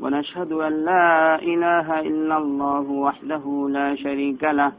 ونشهد 0.00 0.52
أن 0.52 0.84
لا 0.84 1.42
إله 1.42 2.00
إلا 2.00 2.36
الله 2.36 2.90
وحده 2.90 3.68
لا 3.70 3.94
شريك 3.94 4.44
له 4.44 4.72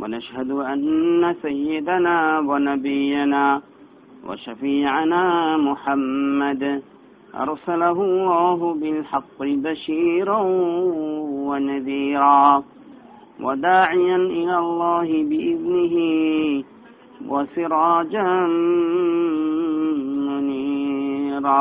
ونشهد 0.00 0.50
أن 0.50 1.34
سيدنا 1.42 2.38
ونبينا 2.38 3.62
وشفيعنا 4.28 5.56
محمد 5.56 6.82
أرسله 7.34 7.92
الله 7.92 8.74
بالحق 8.74 9.38
بشيرا 9.40 10.40
ونذيرا 11.48 12.64
وداعيا 13.40 14.16
إلى 14.16 14.58
الله 14.58 15.08
بإذنه 15.30 15.94
وسراجا 17.28 18.46
منيرا. 21.36 21.56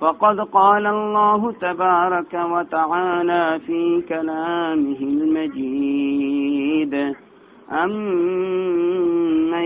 فقد 0.00 0.40
قال 0.40 0.86
الله 0.86 1.52
تبارك 1.52 2.34
وتعالى 2.34 3.60
في 3.66 4.02
كلامه 4.08 5.00
المجيد. 5.00 6.94
أمن 7.72 9.64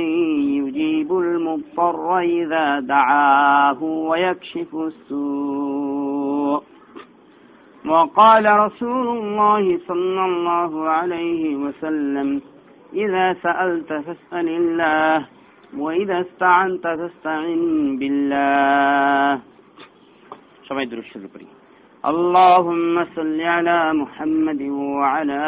يجيب 0.58 1.12
المضطر 1.12 2.18
إذا 2.18 2.80
دعاه 2.80 3.82
ويكشف 3.82 4.74
السوء. 4.74 6.62
وقال 7.86 8.58
رسول 8.58 9.08
الله 9.08 9.78
صلى 9.88 10.24
الله 10.24 10.88
عليه 10.88 11.56
وسلم 11.56 12.40
إذا 12.94 13.32
سألت 13.42 13.92
فاسأل 13.92 14.48
الله 14.48 15.26
وإذا 15.78 16.20
استعنت 16.20 16.82
فاستعن 16.82 17.96
بالله. 17.98 19.53
সবাই 20.67 20.85
দুরুদ 20.91 21.25
করি 21.33 21.47
اللهم 22.11 22.95
صل 23.15 23.39
على 23.41 23.93
محمد 24.01 24.61
وعلى 24.99 25.41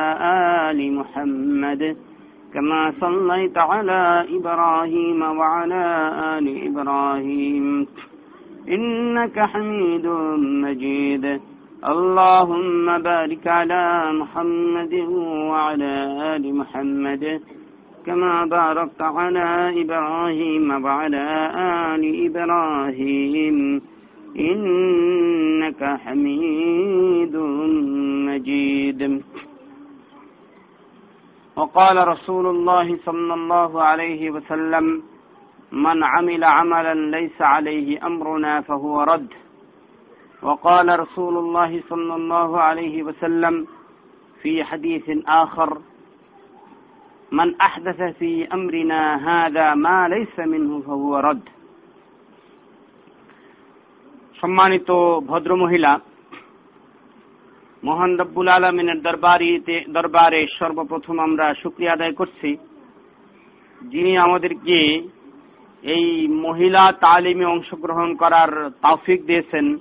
آل 0.70 0.80
محمد 1.00 1.82
كما 2.54 2.82
صليت 3.04 3.58
على 3.58 4.02
إبراهيم 4.38 5.22
وعلى 5.40 5.84
آل 6.36 6.46
إبراهيم 6.68 7.88
إنك 8.76 9.40
حميد 9.40 10.06
مجيد 10.66 11.26
اللهم 11.94 12.86
بارك 12.98 13.48
على 13.48 13.84
محمد 14.22 14.94
وعلى 15.52 15.94
آل 16.36 16.44
محمد 16.56 17.42
كما 18.06 18.46
باركت 18.46 19.02
على 19.02 19.48
إبراهيم 19.82 20.84
وعلى 20.86 21.26
آل 21.56 22.04
إبراهيم 22.28 23.82
إنك 25.77 26.01
حميد 26.01 27.37
مجيد. 28.29 29.23
وقال 31.57 32.09
رسول 32.09 32.47
الله 32.47 32.99
صلى 33.05 33.35
الله 33.35 33.83
عليه 33.83 34.31
وسلم 34.31 35.03
من 35.73 36.05
عمل 36.05 36.45
عملا 36.45 36.95
ليس 36.95 37.43
عليه 37.43 38.07
أمرنا 38.07 38.61
فهو 38.61 39.03
رد. 39.03 39.29
وقال 40.43 41.01
رسول 41.01 41.39
الله 41.39 41.83
صلى 41.89 42.15
الله 42.15 42.61
عليه 42.61 43.03
وسلم 43.03 43.67
في 44.43 44.65
حديث 44.65 45.11
آخر 45.29 45.79
من 47.33 47.61
أحدث 47.61 48.03
في 48.19 48.49
أمرنا 48.53 49.03
هذا 49.29 49.75
ما 49.75 50.09
ليس 50.09 50.39
منه 50.39 50.81
فهو 50.81 51.19
رد. 51.19 51.49
সম্মানিত 54.41 54.91
ভদ্র 55.27 55.57
মহিলা 55.57 56.01
মোহান 57.85 58.17
রব্বুল 58.17 58.49
আলমিনের 58.49 59.03
দরবারিতে 59.03 59.85
দরবারে 59.89 60.47
সর্বপ্রথম 60.59 61.19
আমরা 61.19 61.55
শুক্রিয়া 61.55 61.93
আদায় 61.93 62.13
করছি। 62.13 62.57
যিনি 63.83 64.17
আমাদেরকে 64.17 65.03
এই 65.83 66.29
মহিলা 66.29 66.93
তালিমে 66.93 67.45
অংশগ্রহণ 67.45 68.15
করার 68.15 68.71
তাফিক 68.71 69.27
দিয়েছেন 69.27 69.77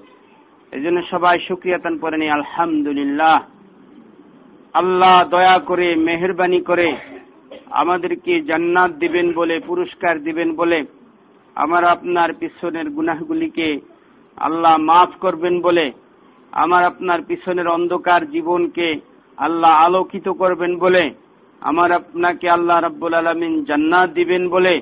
এই 0.72 0.82
জন্য 0.82 1.02
সবাই 1.10 1.40
সুক্রিয়াতান 1.40 1.98
পরে 1.98 2.18
নি 2.18 2.30
আলহামদুলিল্লাহ। 2.30 3.44
আল্লাহ 4.74 5.30
দয়া 5.30 5.60
করে, 5.60 5.96
মেহরবানি 5.96 6.60
করে 6.62 6.96
আমাদেরকে 7.72 8.42
জান্নাত 8.42 8.92
দিবেন 8.92 9.34
বলে, 9.34 9.60
পুরস্কার 9.60 10.24
দিবেন 10.24 10.56
বলে, 10.56 10.86
আমার 11.56 11.84
আপনার 11.84 12.34
পিছনের 12.34 12.90
গুনাহগুলিকে 12.90 13.80
আল্লাহ 14.38 14.78
মাফ 14.78 15.10
করবেন 15.20 15.62
বলে 15.62 15.92
আমার 16.52 16.84
আপনার 16.84 17.22
পিছনের 17.22 17.68
অন্ধকার 17.68 18.32
জীবনকে 18.32 19.00
আল্লাহ 19.38 19.72
আলোকিত 19.72 20.30
করবেন 20.30 20.80
বলে 20.80 21.14
আমার 21.62 21.92
আপনাকে 21.92 22.50
আল্লাহ 22.50 22.80
রব্বুল 22.80 23.14
আলমিন 23.14 23.66
জান্নাত 23.66 24.10
দিবেন 24.10 24.50
বলে 24.50 24.82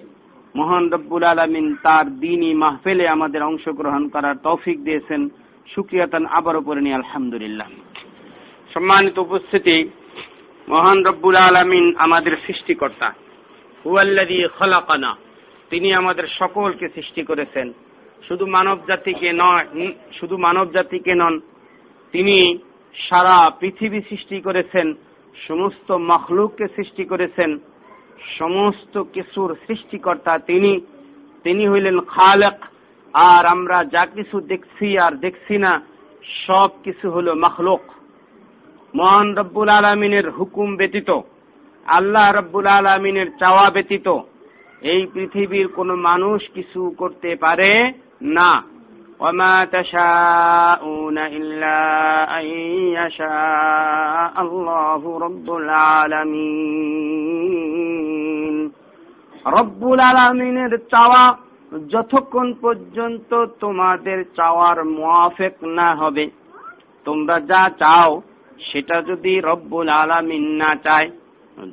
মহান 0.55 0.89
রব্বুল 0.89 1.23
আলমিন 1.23 1.75
তার 1.83 2.19
দিনই 2.19 2.53
মাহফেলে 2.53 3.07
আমাদের 3.07 3.43
অংশগ্রহণ 3.43 4.09
করার 4.09 4.35
তৌফিক 4.43 4.83
দিয়েছেন। 4.83 5.29
সুক্রিয়াতান 5.67 6.25
আবারও 6.25 6.61
পরে 6.61 6.81
নি 6.81 6.93
আলহামদুলিল্লাহ। 6.93 7.67
সম্মানিত 8.73 9.17
উপস্থিতি, 9.19 9.89
মহান 10.69 11.05
রব্বুল 11.05 11.35
আলমিন 11.35 11.95
আমাদের 11.97 12.37
সৃষ্টিকর্তা। 12.47 13.13
হুয়াল্লাদি 13.85 14.47
খলাকানা, 14.59 15.15
তিনি 15.69 15.93
আমাদের 15.93 16.23
সকলকে 16.39 16.89
সৃষ্টি 16.89 17.23
করেছেন। 17.23 17.73
শুধু 18.27 18.45
মানব 18.45 18.77
জাতিকে 18.87 19.29
নয় 19.33 19.65
শুধু 20.19 20.35
মানব 20.37 20.65
জাতিকে 20.71 21.13
নন, 21.15 21.35
তিনি 22.13 22.37
সারা 22.95 23.37
পৃথিবী 23.59 23.99
সৃষ্টি 24.09 24.37
করেছেন, 24.41 24.87
সমস্ত 25.47 25.89
মখলুককে 26.11 26.65
সৃষ্টি 26.75 27.03
করেছেন, 27.05 27.49
সমস্ত 28.39 28.93
কিছুর 29.13 29.49
সৃষ্টিকর্তা 29.67 30.33
তিনি। 30.49 30.73
তিনি 31.43 31.63
হইলেন 31.67 31.97
খালেক, 32.13 32.57
আর 33.13 33.43
আমরা 33.45 33.77
যা 33.93 34.03
কিছু 34.05 34.37
দেখছি 34.51 34.87
আর 34.97 35.13
দেখছি 35.15 35.55
না, 35.57 35.71
সব 36.45 36.69
কিছু 36.83 37.05
হল 37.11 37.27
মখলুক। 37.43 37.83
মহান 38.95 39.27
রব্বুল 39.37 39.69
আলমিনের 39.69 40.25
হুকুম 40.29 40.69
ব্যতীত, 40.75 41.09
আল্লাহ 41.85 42.25
রব্বুল 42.31 42.67
আলমিনের 42.67 43.29
চাওয়া 43.39 43.65
ব্যতীত 43.69 44.07
এই 44.82 45.02
পৃথিবীর 45.06 45.66
কোন 45.68 45.90
মানুষ 46.00 46.40
কিছু 46.54 46.80
করতে 46.98 47.30
পারে 47.36 47.72
না 48.30 48.52
وما 49.20 49.56
تشاءون 49.66 51.18
إلا 51.30 51.78
أن 52.38 52.46
يشاء 52.94 54.34
الله 54.40 55.02
رب 55.18 55.46
العالمين 55.52 57.18
রব্বুল 59.52 60.00
আলমিনের 60.00 60.72
চাওয়া 60.92 61.24
যতক্ষণ 61.88 62.48
পর্যন্ত 62.60 63.30
তোমাদের 63.60 64.18
চাওয়ার 64.36 64.78
মোয়াফেক 64.96 65.54
না 65.78 65.88
হবে 65.94 66.24
তোমরা 67.06 67.36
যা 67.50 67.62
চাও 67.78 68.10
সেটা 68.60 68.96
যদি 69.02 69.32
রব্বুল 69.40 69.88
আলামিন 69.94 70.44
না 70.60 70.70
চায় 70.84 71.08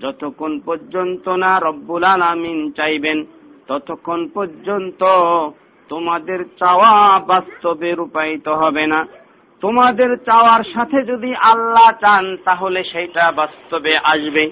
যতক্ষণ 0.00 0.60
পর্যন্ত 0.60 1.28
না 1.28 1.60
রব্বুল 1.60 2.04
আলামিন 2.04 2.72
চাইবেন, 2.72 3.24
ততক্ষণ 3.66 4.28
পর্যন্ত 4.28 5.04
তোমাদের 5.88 6.44
চাওয়া 6.58 7.18
বাস্তবে 7.18 7.92
রূপায়িত 7.92 8.48
হবে 8.48 8.86
না। 8.86 9.06
তোমাদের 9.60 10.16
চাওয়ার 10.16 10.64
সাথে 10.64 11.02
যদি 11.02 11.34
আল্লাহ 11.34 11.90
চান, 11.90 12.36
তাহলে 12.44 12.84
সেটা 12.84 13.32
বাস্তবে 13.32 13.98
আসবে। 14.04 14.50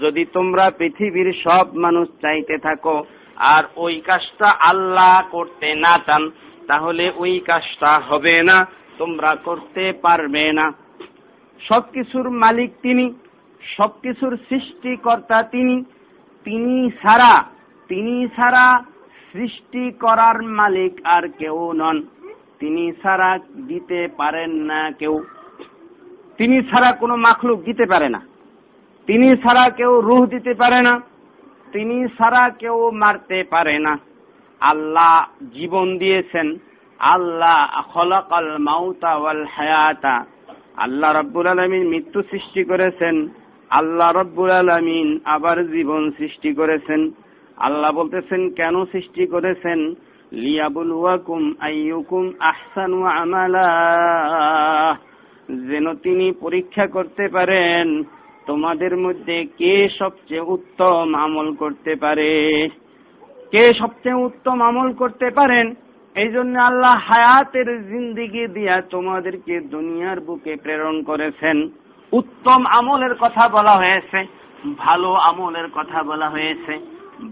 যদি 0.00 0.24
তোমরা 0.24 0.70
পৃথিবীর 0.70 1.32
সব 1.32 1.76
মানুষ 1.76 2.08
চাইতে 2.08 2.58
থাকো, 2.58 3.04
আর 3.36 3.64
ওই 3.76 4.00
কাজটা 4.00 4.48
আল্লাহ 4.48 5.22
করতে 5.30 5.74
না 5.74 5.98
চান, 6.06 6.30
তাহলে 6.66 7.12
ওই 7.16 7.40
কাজটা 7.40 7.98
হবে 7.98 8.42
না, 8.42 8.66
তোমরা 8.98 9.36
করতে 9.44 9.92
পারবে 10.02 10.52
না। 10.52 10.72
সবকিছুর 11.68 12.30
মালিক 12.30 12.70
তিনি। 12.82 13.14
সবকিছুর 13.62 14.38
সৃষ্টিকর্তা 14.48 15.42
তিনি। 15.42 15.84
তিনি 16.44 16.90
ছাড়া 16.90 17.44
তিনি 17.88 18.28
ছাড়া 18.28 18.82
সৃষ্টি 19.32 19.90
করার 19.90 20.42
মালিক 20.42 21.00
আর 21.04 21.28
কেউ 21.28 21.72
নন। 21.72 22.02
তিনি 22.58 22.92
ছাড়া 22.92 23.38
দিতে 23.66 24.08
পারেন 24.16 24.50
না 24.50 24.90
কেউ। 24.90 25.24
তিনি 26.38 26.62
ছাড়া 26.62 26.92
কোনো 26.92 27.16
মাখলুক 27.16 27.62
দিতে 27.62 27.86
পারে 27.86 28.08
না। 28.08 28.26
তিনি 29.06 29.36
ছাড়া 29.36 29.70
কেউ 29.70 30.00
রুহ 30.00 30.26
দিতে 30.26 30.54
পারে 30.54 30.82
না। 30.82 31.00
তিনি 31.72 32.08
ছাড়া 32.08 32.50
কেউ 32.50 32.90
মারতে 32.90 33.44
পারে 33.50 33.78
না। 33.78 33.98
আল্লাহ 34.60 35.26
জীবন 35.54 35.98
দিয়েছেন। 35.98 36.56
আল্লাহ 36.98 37.82
খলাকাল 37.82 38.58
মাউতা 38.58 39.18
হায়াতা। 39.50 40.24
আল্লাহ 40.76 41.12
রব্বুল 41.12 41.46
আলমিন 41.46 41.88
মৃত্যু 41.88 42.22
সৃষ্টি 42.22 42.64
করেছেন। 42.64 43.28
আল্লাহ 43.72 44.12
রব্বুল 44.12 44.50
আলমিন 44.50 45.20
আবার 45.24 45.72
জীবন 45.72 46.10
সৃষ্টি 46.10 46.54
করেছেন। 46.54 47.10
আল্লাহ 47.56 47.92
বলতেছেন, 47.92 48.50
কেন 48.50 48.84
সৃষ্টি 48.84 49.26
করেছেন? 49.26 49.94
লিয়াবুলুয়াকুম 50.32 51.54
আইয়ুকুম 51.60 52.32
আহসানু 52.40 53.04
আমালা। 53.04 53.68
যেন 55.68 55.94
তিনি 55.94 56.32
পরীক্ষা 56.32 56.86
করতে 56.86 57.28
পারেন, 57.28 58.02
তোমাদের 58.46 58.96
মধ্যে 58.96 59.44
কে 59.58 59.88
সবচেয়ে 59.98 60.40
উত্তম 60.40 61.14
আমল 61.14 61.54
করতে 61.54 61.94
পারে? 61.94 62.68
কে 63.50 63.74
সবচেয়ে 63.74 64.14
উত্তম 64.14 64.60
আমল 64.60 64.92
করতে 64.92 65.30
পারেন? 65.30 65.74
এই 66.14 66.28
জন্য 66.28 66.58
আল্লাহ 66.58 66.94
হায়াতের 66.98 67.88
জিন্দিগি 67.88 68.46
দিয়া 68.46 68.82
তোমাদেরকে 68.90 69.60
দুনিয়ার 69.60 70.20
বুকে 70.20 70.56
প্রেরণ 70.56 71.02
করেছেন। 71.02 71.68
উত্তম 72.12 72.60
আমলের 72.78 73.14
কথা 73.14 73.44
বলা 73.48 73.74
হয়েছে, 73.76 74.20
ভালো 74.78 75.10
আমলের 75.28 75.68
কথা 75.70 76.02
বলা 76.02 76.28
হয়েছে। 76.30 76.74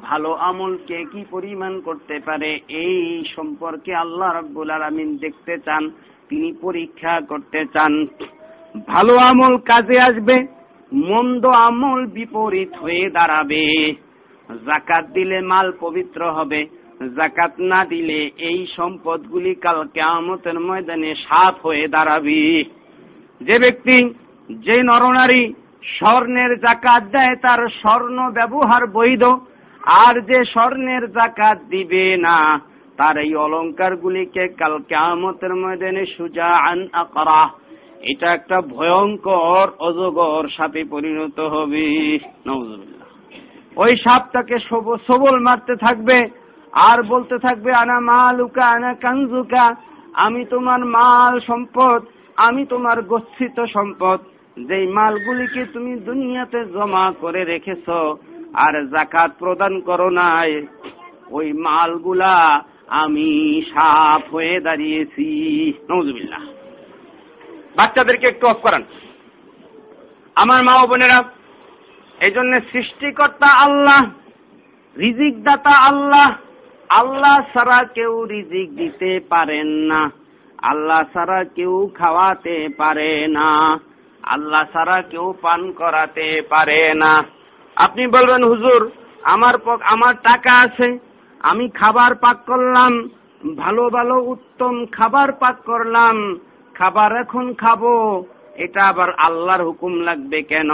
ভালো 0.02 0.30
আমল 0.48 0.72
কে 0.88 0.98
কি 1.12 1.24
পরিমাণ 1.30 1.80
করতে 1.80 2.16
পারে, 2.26 2.50
এই 2.68 3.24
সম্পর্কে 3.36 3.92
আল্লাহ 3.94 4.28
রব্বুল 4.32 4.70
আলমিন 4.70 5.10
দেখতে 5.16 5.54
চান, 5.58 5.82
তিনি 6.28 6.52
পরীক্ষা 6.60 7.14
করতে 7.28 7.60
চান। 7.64 7.92
ভালো 8.88 9.14
আমল 9.16 9.54
কাজে 9.70 9.96
আসবে, 10.00 10.36
মন্দ 10.92 11.44
আমল 11.46 12.00
বিপরীত 12.06 12.72
হয়ে 12.82 13.04
দাঁড়াবে। 13.10 13.64
জাকাত 14.68 15.04
দিলে 15.14 15.38
মাল 15.40 15.68
পবিত্র 15.80 16.20
হবে 16.30 16.60
জাকাত 17.16 17.52
না 17.72 17.80
দিলে 17.84 18.20
এই 18.48 18.66
সম্পদগুলি 18.76 19.52
কাল 19.54 19.78
কেয়ামতের 19.94 20.56
ময়দানে 20.60 21.10
সাপ 21.14 21.54
হয়ে 21.66 21.84
দাঁড়াবে। 21.88 22.42
যে 23.40 23.56
ব্যক্তি 23.58 23.96
যে 24.50 24.82
নরনারী 24.82 25.52
স্বর্ণের 25.98 26.60
জাকাত 26.60 27.02
দেয়, 27.04 27.36
তার 27.36 27.68
স্বর্ণ 27.68 28.30
ব্যবহার 28.30 28.86
বৈধ। 28.86 29.24
আর 29.86 30.20
যে 30.20 30.44
স্বর্ণের 30.44 31.12
জাকাত 31.12 31.58
দিবে 31.70 32.16
না, 32.16 32.60
তার 32.96 33.16
এই 33.16 33.34
অলঙ্কার 33.34 33.96
গুলিকে 33.96 34.48
কাল 34.48 34.78
কেয়ামতের 34.78 35.54
ময়দানে 35.54 36.06
সুজা 36.06 36.70
আন 36.70 36.88
আকরা। 36.92 37.48
এটা 38.00 38.32
একটা 38.32 38.60
ভয়ঙ্কর 38.60 39.68
অজগর 39.78 40.48
সাপে 40.48 40.84
পরিণত 40.90 41.40
হবে। 41.40 42.18
ওই 43.76 43.96
সাপটাকে 43.96 44.56
সবল 45.06 45.38
মারতে 45.40 45.76
থাকবে 45.76 46.28
আর 46.72 47.02
বলতে 47.02 47.38
থাকবে, 47.38 47.72
আনা 47.72 48.00
মালুকা, 48.00 48.66
আনা 48.66 48.94
কানজুকা। 48.94 49.74
আমি 50.14 50.44
তোমার 50.44 50.80
মাল 50.80 51.40
সম্পদ, 51.40 52.02
আমি 52.36 52.64
তোমার 52.64 53.02
গচ্ছিত 53.02 53.64
সম্পদ। 53.64 54.18
যেই 54.56 54.86
মালগুলিকে 54.96 55.62
তুমি 55.74 55.92
দুনিয়াতে 56.08 56.60
জমা 56.74 57.04
করে 57.22 57.42
রেখেছ 57.52 57.86
আর 58.64 58.74
জাকাত 58.92 59.30
প্রদান 59.40 59.74
করো 59.88 60.08
নাই, 60.20 60.50
ওই 61.36 61.48
মালগুলা 61.66 62.34
আমি 63.02 63.28
সাপ 63.72 64.22
হয়ে 64.34 64.56
দাঁড়িয়েছি। 64.66 65.28
নজুবিল্লাহ 65.90 66.42
বাচ্চাদেরকে 67.76 68.26
একটু 68.32 68.44
অফ 68.52 68.58
করান। 68.64 68.82
আমার 70.36 70.60
মা 70.66 70.74
বোনেরা 70.90 71.18
এই 72.26 72.32
জন্য 72.36 72.52
সৃষ্টিকর্তা 72.70 73.48
আল্লাহ 73.66 74.00
রিজিক 74.96 75.34
দাতা 75.46 75.74
আল্লাহ 75.90 76.28
আল্লাহ 76.90 77.36
ছাড়া 77.52 77.80
কেউ 77.96 78.12
রিজিক 78.34 78.68
দিতে 78.80 79.10
পারেন 79.32 79.68
না, 79.90 80.00
আল্লাহ 80.70 81.00
ছাড়া 81.14 81.40
কেউ 81.56 81.74
খাওয়াতে 81.98 82.56
পারে 82.80 83.10
না। 83.38 83.48
আল্লাহ 84.22 84.64
ছাড়া 84.72 85.02
কেউ 85.02 85.34
পান 85.42 85.72
করাতে 85.72 86.42
পারে 86.48 86.94
না। 86.94 87.24
আপনি 87.76 88.06
বলবেন, 88.06 88.44
হুজুর, 88.44 88.90
আমার 89.22 89.54
আমার 89.82 90.14
টাকা 90.14 90.52
আছে, 90.64 90.98
আমি 91.40 91.68
খাবার 91.68 92.14
পাক 92.14 92.36
করলাম, 92.46 93.10
ভালো 93.56 93.90
ভালো, 93.90 94.14
উত্তম 94.14 94.86
খাবার 94.86 95.32
পাক 95.32 95.56
করলাম, 95.64 96.38
খাবার 96.74 97.16
এখন 97.16 97.54
খাব, 97.54 97.82
এটা 98.54 98.88
আবার 98.88 99.10
আল্লাহর 99.14 99.64
হুকুম 99.64 100.00
লাগবে 100.00 100.42
কেন? 100.42 100.70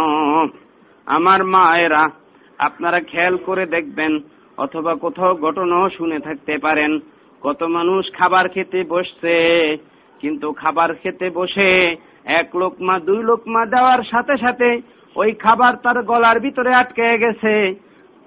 আমার 1.06 1.44
মায়েরা, 1.44 2.10
আপনারা 2.58 3.00
খেয়াল 3.00 3.37
করে 3.37 3.66
দেখবেন, 3.66 4.20
অথবা 4.58 4.94
কোথাও 4.94 5.34
ঘটনাও 5.34 5.90
শুনে 5.90 6.19
থাকতে 6.19 6.58
পারেন, 6.58 7.00
কত 7.43 7.62
মানুষ 7.62 8.12
খাবার 8.12 8.48
খেতে 8.48 8.84
বসছে, 8.88 9.76
কিন্তু 10.20 10.52
খাবার 10.52 10.94
খেতে 10.94 11.31
বসে 11.31 11.96
এক 12.26 12.49
লোকমা, 12.56 12.94
দুই 13.08 13.20
লোকমা 13.23 13.62
দেওয়ার 13.75 14.02
সাথে 14.12 14.34
সাথে 14.44 14.69
ওই 15.17 15.31
খাবার 15.44 15.75
তার 15.84 15.99
গলার 16.02 16.38
ভিতরে 16.40 16.73
আটকে 16.75 17.06
গেছে। 17.25 17.55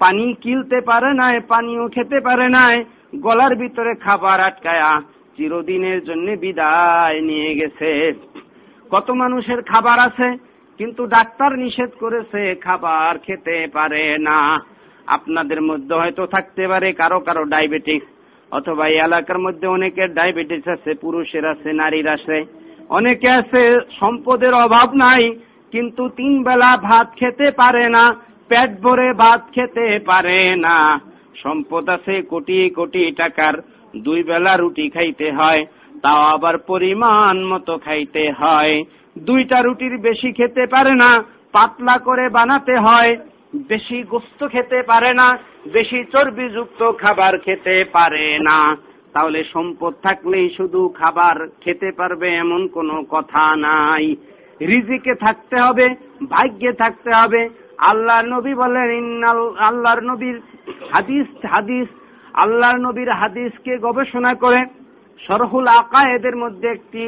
পানি 0.02 0.26
কিলতে 0.44 0.78
পারে 0.90 1.12
নাই, 1.14 1.36
পানিও 1.52 1.86
খেতে 1.96 2.20
পারে 2.28 2.48
নাই, 2.50 2.76
গলার 3.26 3.54
ভিতরে 3.56 3.92
খাবার 4.06 4.40
আটকায়া 4.40 4.92
চিরদিনের 5.36 6.00
জন্য 6.04 6.28
বিদায় 6.44 7.18
নিয়ে 7.22 7.52
গেছে। 7.56 7.92
কত 8.92 9.08
মানুষের 9.22 9.60
খাবার 9.62 9.98
আছে, 10.08 10.28
কিন্তু 10.80 11.02
ডাক্তার 11.16 11.52
নিষেধ 11.58 11.92
করেছে, 12.00 12.42
খাবার 12.66 13.14
খেতে 13.26 13.58
পারে 13.74 14.04
না। 14.18 14.40
আপনাদের 15.08 15.62
মধ্যে 15.62 15.94
হয়তো 15.96 16.24
থাকতে 16.26 16.64
পারে 16.68 16.88
কারও 16.94 17.20
কারও 17.28 17.44
ডায়াবেটিস, 17.46 18.04
অথবা 18.52 18.84
এই 18.88 18.98
এলাকার 19.08 19.40
মধ্যে 19.46 19.68
অনেকের 19.68 20.10
ডায়াবেটিস 20.14 20.66
আছে, 20.68 20.92
পুরুষের 20.94 21.46
আছে, 21.46 21.70
নারীর 21.74 22.08
আছে। 22.08 22.38
অনেকে 22.90 23.30
আছে, 23.30 23.64
সম্পদের 24.00 24.54
অভাব 24.54 24.90
নাই, 24.94 25.24
কিন্তু 25.74 26.04
তিন 26.10 26.34
বেলা 26.44 26.72
ভাত 26.78 27.08
খেতে 27.16 27.52
পারে 27.52 27.90
না, 27.90 28.04
পেট 28.50 28.70
ভরে 28.82 29.14
ভাত 29.14 29.42
খেতে 29.52 30.00
পারে 30.00 30.56
না। 30.56 30.78
সম্পদ 31.44 31.90
আছে 31.90 32.22
কোটি 32.22 32.70
কোটি 32.70 33.12
টাকার, 33.12 33.56
দুই 33.98 34.24
বেলা 34.24 34.54
রুটি 34.58 34.90
খাইতে 34.90 35.28
হয়, 35.32 35.62
তাও 36.02 36.22
আবার 36.36 36.56
পরিমাণ 36.58 37.36
মতো 37.46 37.78
খাইতে 37.78 38.24
হয়। 38.32 38.76
দুইটা 39.18 39.58
রুটির 39.62 39.98
বেশি 39.98 40.30
খেতে 40.32 40.64
পারে 40.66 40.94
না, 40.96 41.12
পাতলা 41.54 41.96
করে 41.98 42.26
বানাতে 42.30 42.76
হয়, 42.78 43.12
বেশি 43.68 44.04
গোস্ত 44.04 44.40
খেতে 44.48 44.80
পারে 44.82 45.12
না, 45.14 45.28
বেশি 45.74 46.00
চর্বিযুক্ত 46.12 46.82
খাবার 46.92 47.34
খেতে 47.38 47.76
পারে 47.94 48.38
না। 48.40 48.60
তাহলে 49.14 49.40
সম্পদ 49.54 49.94
থাকলেই 50.04 50.48
শুধু 50.58 50.82
খাবার 51.00 51.36
খেতে 51.62 51.90
পারবে 51.92 52.28
এমন 52.44 52.62
কোনো 52.68 52.96
কথা 53.10 53.44
নাই। 53.56 54.06
রিজিকে 54.62 55.14
থাকতে 55.16 55.56
হবে, 55.66 55.88
ভাগ্যে 56.30 56.72
থাকতে 56.74 57.12
হবে। 57.14 57.42
আল্লাহ 57.92 58.20
নবী 58.36 58.54
বলেন 58.54 59.24
আল্লাহর 59.60 60.02
নবীর 60.04 60.38
হাদিস 60.92 61.28
হাদিস, 61.46 61.88
আল্লাহর 62.34 62.78
নবীর 62.78 63.12
হাদিসকে 63.12 63.74
গবেষণা 63.78 64.34
করে 64.34 64.62
সরহুল 65.20 65.68
আকায়েদের 65.68 66.36
মধ্যে 66.36 66.68
একটি 66.68 67.04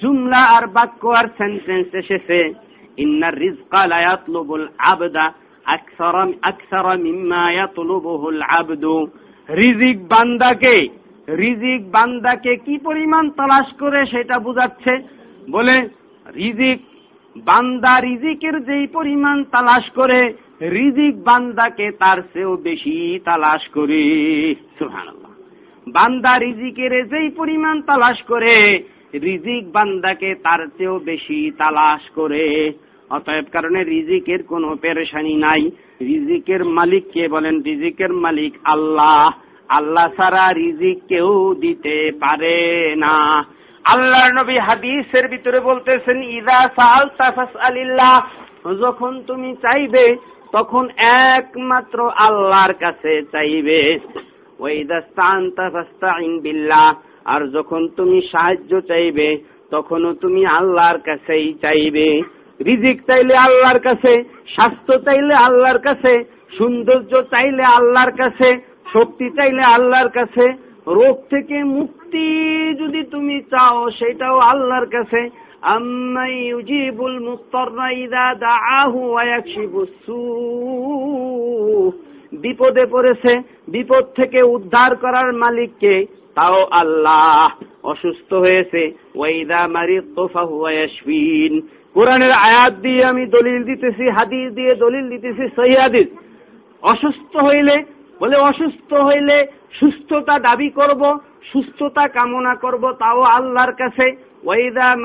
জুমলা 0.00 0.42
আর 0.56 0.64
বাক্য 0.66 1.02
আর 1.08 1.26
সেন্টেন্স 1.38 1.88
এসেছে 1.94 2.38
ইন্নার 2.98 3.36
রিজকা 3.38 3.82
লায়াতলুবুল 3.86 4.66
আবদা 4.92 5.26
আকসার 5.74 6.16
আকসার 6.42 6.86
মিম্মা 6.98 7.42
ইয়াতলুবুহুল 7.52 8.40
আবদু। 8.58 8.96
রিজিক 9.48 9.98
বান্দাকে 10.08 10.76
রিজিক 11.28 11.90
বান্দাকে 11.90 12.56
কি 12.56 12.78
পরিমাণ 12.78 13.30
তালাশ 13.30 13.72
করে 13.74 14.06
সেটা 14.06 14.38
বুঝাচ্ছে? 14.38 15.02
বলে, 15.50 15.88
রিজিক, 16.34 16.82
বান্দা 17.36 18.00
রিজিকের 18.00 18.64
যেই 18.64 18.86
পরিমাণ 18.86 19.44
তালাশ 19.44 19.90
করে, 19.90 20.34
রিজিক 20.62 21.24
বান্দাকে 21.24 21.90
তার 21.90 22.22
চেয়েও 22.22 22.56
বেশি 22.56 23.20
তালাশ 23.24 23.68
করে। 23.68 24.54
বান্দা 25.88 26.38
রিজিকের 26.38 27.08
যেই 27.08 27.28
পরিমাণ 27.28 27.82
তালাশ 27.82 28.22
করে, 28.22 28.84
রিজিক 29.14 29.72
বান্দাকে 29.72 30.34
তার 30.34 30.66
চেয়েও 30.78 30.98
বেশি 30.98 31.50
তালাশ 31.50 32.10
করে। 32.10 32.72
অতএব 33.10 33.44
কারণে 33.52 33.84
রিজিকের 33.84 34.42
কোনো 34.42 34.76
পেরেশানি 34.76 35.34
নাই। 35.34 35.70
রিজিকের 36.00 36.64
মালিক 36.64 37.04
কে 37.12 37.28
বলেন? 37.28 37.62
রিজিকের 37.62 38.12
মালিক 38.12 38.54
আল্লাহ। 38.64 39.32
আল্লাহ 39.68 40.08
ছাড়া 40.08 40.52
রিজিক 40.52 40.98
কেউ 41.08 41.54
দিতে 41.60 42.12
পারে 42.20 42.94
না। 42.96 43.44
আল্লাহর 43.84 44.32
নবী 44.32 44.58
হাদিসের 44.58 45.28
ভিতরে 45.28 45.60
বলতেছেন, 45.60 46.22
ইদা 46.22 46.68
সাল 46.76 47.08
আলিল্লাহ 47.60 48.26
যখন 48.80 49.22
তুমি 49.26 49.56
চাইবে, 49.62 50.16
তখন 50.52 50.88
একমাত্র 50.96 52.10
আল্লাহর 52.10 52.72
কাছে 52.72 53.22
চাইবে। 53.32 53.98
বিল্লাহ। 56.42 56.94
আর 57.24 57.46
যখন 57.46 57.88
তুমি 57.88 58.22
সাহায্য 58.22 58.80
চাইবে, 58.80 59.38
তখনও 59.70 60.14
তুমি 60.14 60.46
আল্লাহর 60.46 60.98
কাছেই 60.98 61.54
চাইবে। 61.54 62.22
রিজিক 62.64 63.06
চাইলে 63.06 63.36
আল্লাহর 63.36 63.78
কাছে, 63.78 64.24
স্বাস্থ্য 64.48 64.98
চাইলে 64.98 65.34
আল্লাহর 65.34 65.78
কাছে, 65.78 66.24
সৌন্দর্য 66.58 67.22
চাইলে 67.22 67.62
আল্লাহর 67.62 68.10
কাছে 68.10 68.73
শক্তি 68.92 69.30
চাইলে 69.30 69.62
আল্লাহর 69.62 70.08
কাছে, 70.08 70.52
রোগ 70.86 71.22
থেকে 71.30 71.64
মুক্তি 71.64 72.26
যদি 72.78 73.02
তুমি 73.02 73.40
চাও, 73.40 73.90
সেটাও 73.90 74.38
আল্লাহর 74.38 74.86
কাছে। 74.86 75.44
বিপদে 82.32 82.86
পড়েছে, 82.86 83.42
বিপদ 83.68 84.04
থেকে 84.04 84.42
উদ্ধার 84.42 84.96
করার 84.96 85.32
মালিককে, 85.32 86.06
তাও 86.34 86.64
আল্লাহ 86.64 87.64
অসুস্থ 87.82 88.34
হয়েছে। 88.34 88.92
ওয়াইদা 89.16 89.68
মারি 89.68 90.00
তোফা 90.16 90.72
ইয়াশফিন। 90.72 91.60
কোরআনের 91.94 92.32
আয়াত 92.32 92.72
দিয়ে 92.74 93.04
আমি 93.04 93.26
দলিল 93.26 93.64
দিতেছি, 93.64 94.10
হাদিস 94.10 94.52
দিয়ে 94.52 94.74
দলিল 94.74 95.08
দিতেছি, 95.08 95.48
সহি 95.56 95.76
হাদিস। 95.76 96.06
অসুস্থ 96.82 97.36
হইলে 97.36 97.93
বলে, 98.20 98.36
অসুস্থ 98.36 98.94
হইলে 98.94 99.46
সুস্থতা 99.80 100.38
দাবি 100.38 100.68
করব, 100.68 101.18
সুস্থতা 101.52 102.08
কামনা 102.08 102.54
করব 102.54 102.92
তাও 102.92 103.22
আল্লাহর 103.22 103.72
কাছে। 103.72 104.16
ওয়াইদা 104.44 104.96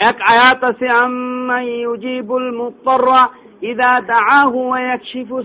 এক 0.00 0.16
আয়াত 0.32 0.60
আছে 0.64 0.86
আম্মাই 1.04 1.66
ইউজিবুল 1.82 2.48
মুত্তাররা 2.60 3.22
ইদা 3.70 3.92
দাআহু 4.12 4.58
ওয়া 4.68 4.78
ইয়াকশিফু 4.80 5.36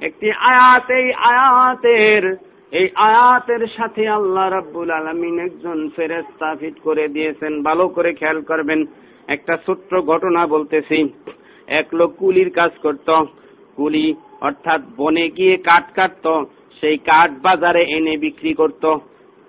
একটি 0.00 0.28
আয়াত, 0.50 0.86
এই 0.90 1.06
আয়াতের 1.30 2.24
এই 2.72 2.88
আয়াতের 2.94 3.66
সাথে 3.66 4.08
আল্লাহ 4.08 4.50
রাব্বুল 4.50 4.90
আলামিন 4.90 5.38
একজন 5.38 5.88
ফেরেশতা 5.96 6.54
ফিট 6.54 6.76
করে 6.82 7.08
দিয়েছেন। 7.08 7.62
ভালো 7.62 7.88
করে 7.88 8.12
খেয়াল 8.12 8.40
করবেন, 8.42 8.86
একটা 9.28 9.58
ছোট্ট 9.66 9.94
ঘটনা 9.94 10.46
বলতেছি। 10.46 10.98
এক 11.68 11.94
লোক 11.94 12.10
কুলির 12.16 12.50
কাজ 12.50 12.70
করত। 12.82 13.08
কুলি 13.76 14.14
অর্থাৎ 14.40 14.80
বনে 14.96 15.28
গিয়ে 15.28 15.56
কাঠ 15.56 15.84
কাটত, 15.94 16.44
সেই 16.80 16.96
কাঠ 16.98 17.30
বাজারে 17.42 17.82
এনে 17.84 18.16
বিক্রি 18.16 18.54
করত। 18.54 18.84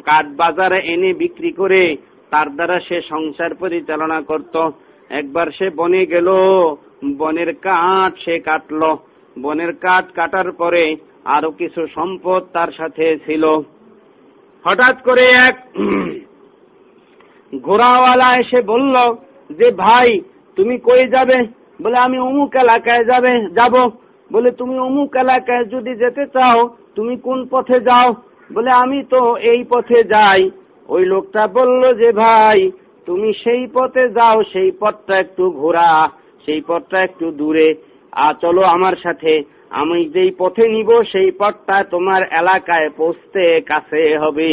কাঠ 0.06 0.26
বাজারে 0.38 0.80
এনে 0.80 1.14
বিক্রি 1.14 1.52
করে 1.52 1.98
তার 2.30 2.56
দ্বারা 2.56 2.80
সে 2.80 3.02
সংসার 3.02 3.56
পরিচালনা 3.56 4.22
করত। 4.22 4.56
একবার 5.10 5.48
সে 5.52 5.70
বনে 5.70 6.06
গেল, 6.06 6.30
বনের 7.18 7.56
কাঠ 7.56 8.12
সে 8.20 8.40
কাটল। 8.40 8.96
বনের 9.42 9.74
কাঠ 9.76 10.06
কাটার 10.16 10.52
পরে 10.52 10.96
আরও 11.28 11.52
কিছু 11.52 11.88
সম্পদ 11.88 12.44
তার 12.54 12.68
সাথে 12.78 13.18
ছিল। 13.26 13.44
হঠাৎ 14.66 15.02
করে 15.02 15.26
এক 15.26 15.56
ঘোড়াওয়ালা 17.62 18.38
এসে 18.38 18.62
বলল, 18.62 19.16
যে 19.50 19.72
ভাই, 19.72 20.22
তুমি 20.56 20.78
কই 20.78 21.08
যাবে? 21.08 21.48
বলে, 21.82 21.98
আমি 21.98 22.20
অমুক 22.20 22.56
এলাকায় 22.56 23.06
যাবে, 23.06 23.50
যাব। 23.56 23.92
বলে, 24.34 24.52
তুমি 24.52 24.80
অমুক 24.80 25.16
এলাকায় 25.16 25.66
যদি 25.66 25.96
যেতে 25.96 26.26
চাও, 26.26 26.70
তুমি 26.96 27.18
কোন 27.18 27.48
পথে 27.52 27.80
যাও? 27.80 28.14
বলে, 28.54 28.72
আমি 28.72 29.04
তো 29.04 29.36
এই 29.36 29.64
পথে 29.64 30.04
যাই। 30.04 30.52
ওই 30.90 31.06
লোকটা 31.06 31.48
বলল, 31.48 31.94
যে 31.94 32.12
ভাই, 32.12 32.72
তুমি 33.06 33.34
সেই 33.34 33.68
পথে 33.74 34.10
যাও, 34.10 34.44
সেই 34.44 34.72
পথটা 34.80 35.18
একটু 35.18 35.52
ঘোরা, 35.52 36.10
সেই 36.46 36.62
পথটা 36.68 37.00
একটু 37.00 37.32
দূরে। 37.32 37.76
আর 38.12 38.34
চলো 38.42 38.62
আমার 38.62 38.94
সাথে। 39.04 39.57
আমি 39.72 40.00
যেই 40.06 40.32
পথে 40.38 40.66
নিব, 40.68 40.90
সেই 41.12 41.30
পথটা 41.40 41.78
তোমার 41.84 42.22
এলাকায় 42.42 42.90
পৌঁছতে 42.90 43.44
কাছে 43.62 44.02
হবে। 44.18 44.52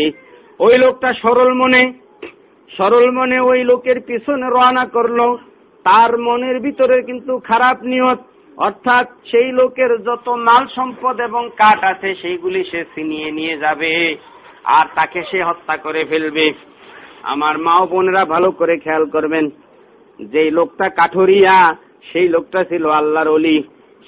ওই 0.60 0.74
লোকটা 0.78 1.10
সরল 1.22 1.50
মনে 1.54 1.82
সরল 2.70 3.06
মনে 3.10 3.38
ওই 3.40 3.60
লোকের 3.64 3.98
পিছনে 4.00 4.46
রওনা 4.46 4.84
করল। 4.86 5.20
তার 5.84 6.10
মনের 6.18 6.60
ভিতরে 6.60 6.96
কিন্তু 7.02 7.32
খারাপ 7.38 7.78
নিয়ত, 7.82 8.20
অর্থাৎ 8.58 9.06
সেই 9.30 9.48
লোকের 9.52 9.92
যত 10.04 10.26
মাল 10.28 10.64
সম্পদ 10.76 11.16
এবং 11.20 11.42
কাঠ 11.56 11.78
আছে, 11.84 12.10
সেইগুলি 12.14 12.60
সে 12.64 12.80
ছিনিয়ে 12.94 13.28
নিয়ে 13.30 13.54
যাবে 13.56 13.92
আর 14.64 14.86
তাকে 14.94 15.20
সে 15.30 15.38
হত্যা 15.42 15.76
করে 15.76 16.02
ফেলবে। 16.04 16.46
আমার 17.22 17.54
মা 17.58 17.74
বোনেরা 17.90 18.24
ভালো 18.24 18.50
করে 18.50 18.74
খেয়াল 18.76 19.04
করবেন, 19.10 19.44
যেই 20.18 20.50
লোকটা 20.50 20.86
কাঠরিয়া, 20.88 21.56
সেই 22.12 22.28
লোকটা 22.28 22.60
ছিল 22.64 22.84
আল্লাহর 22.90 23.28
অলি 23.28 23.56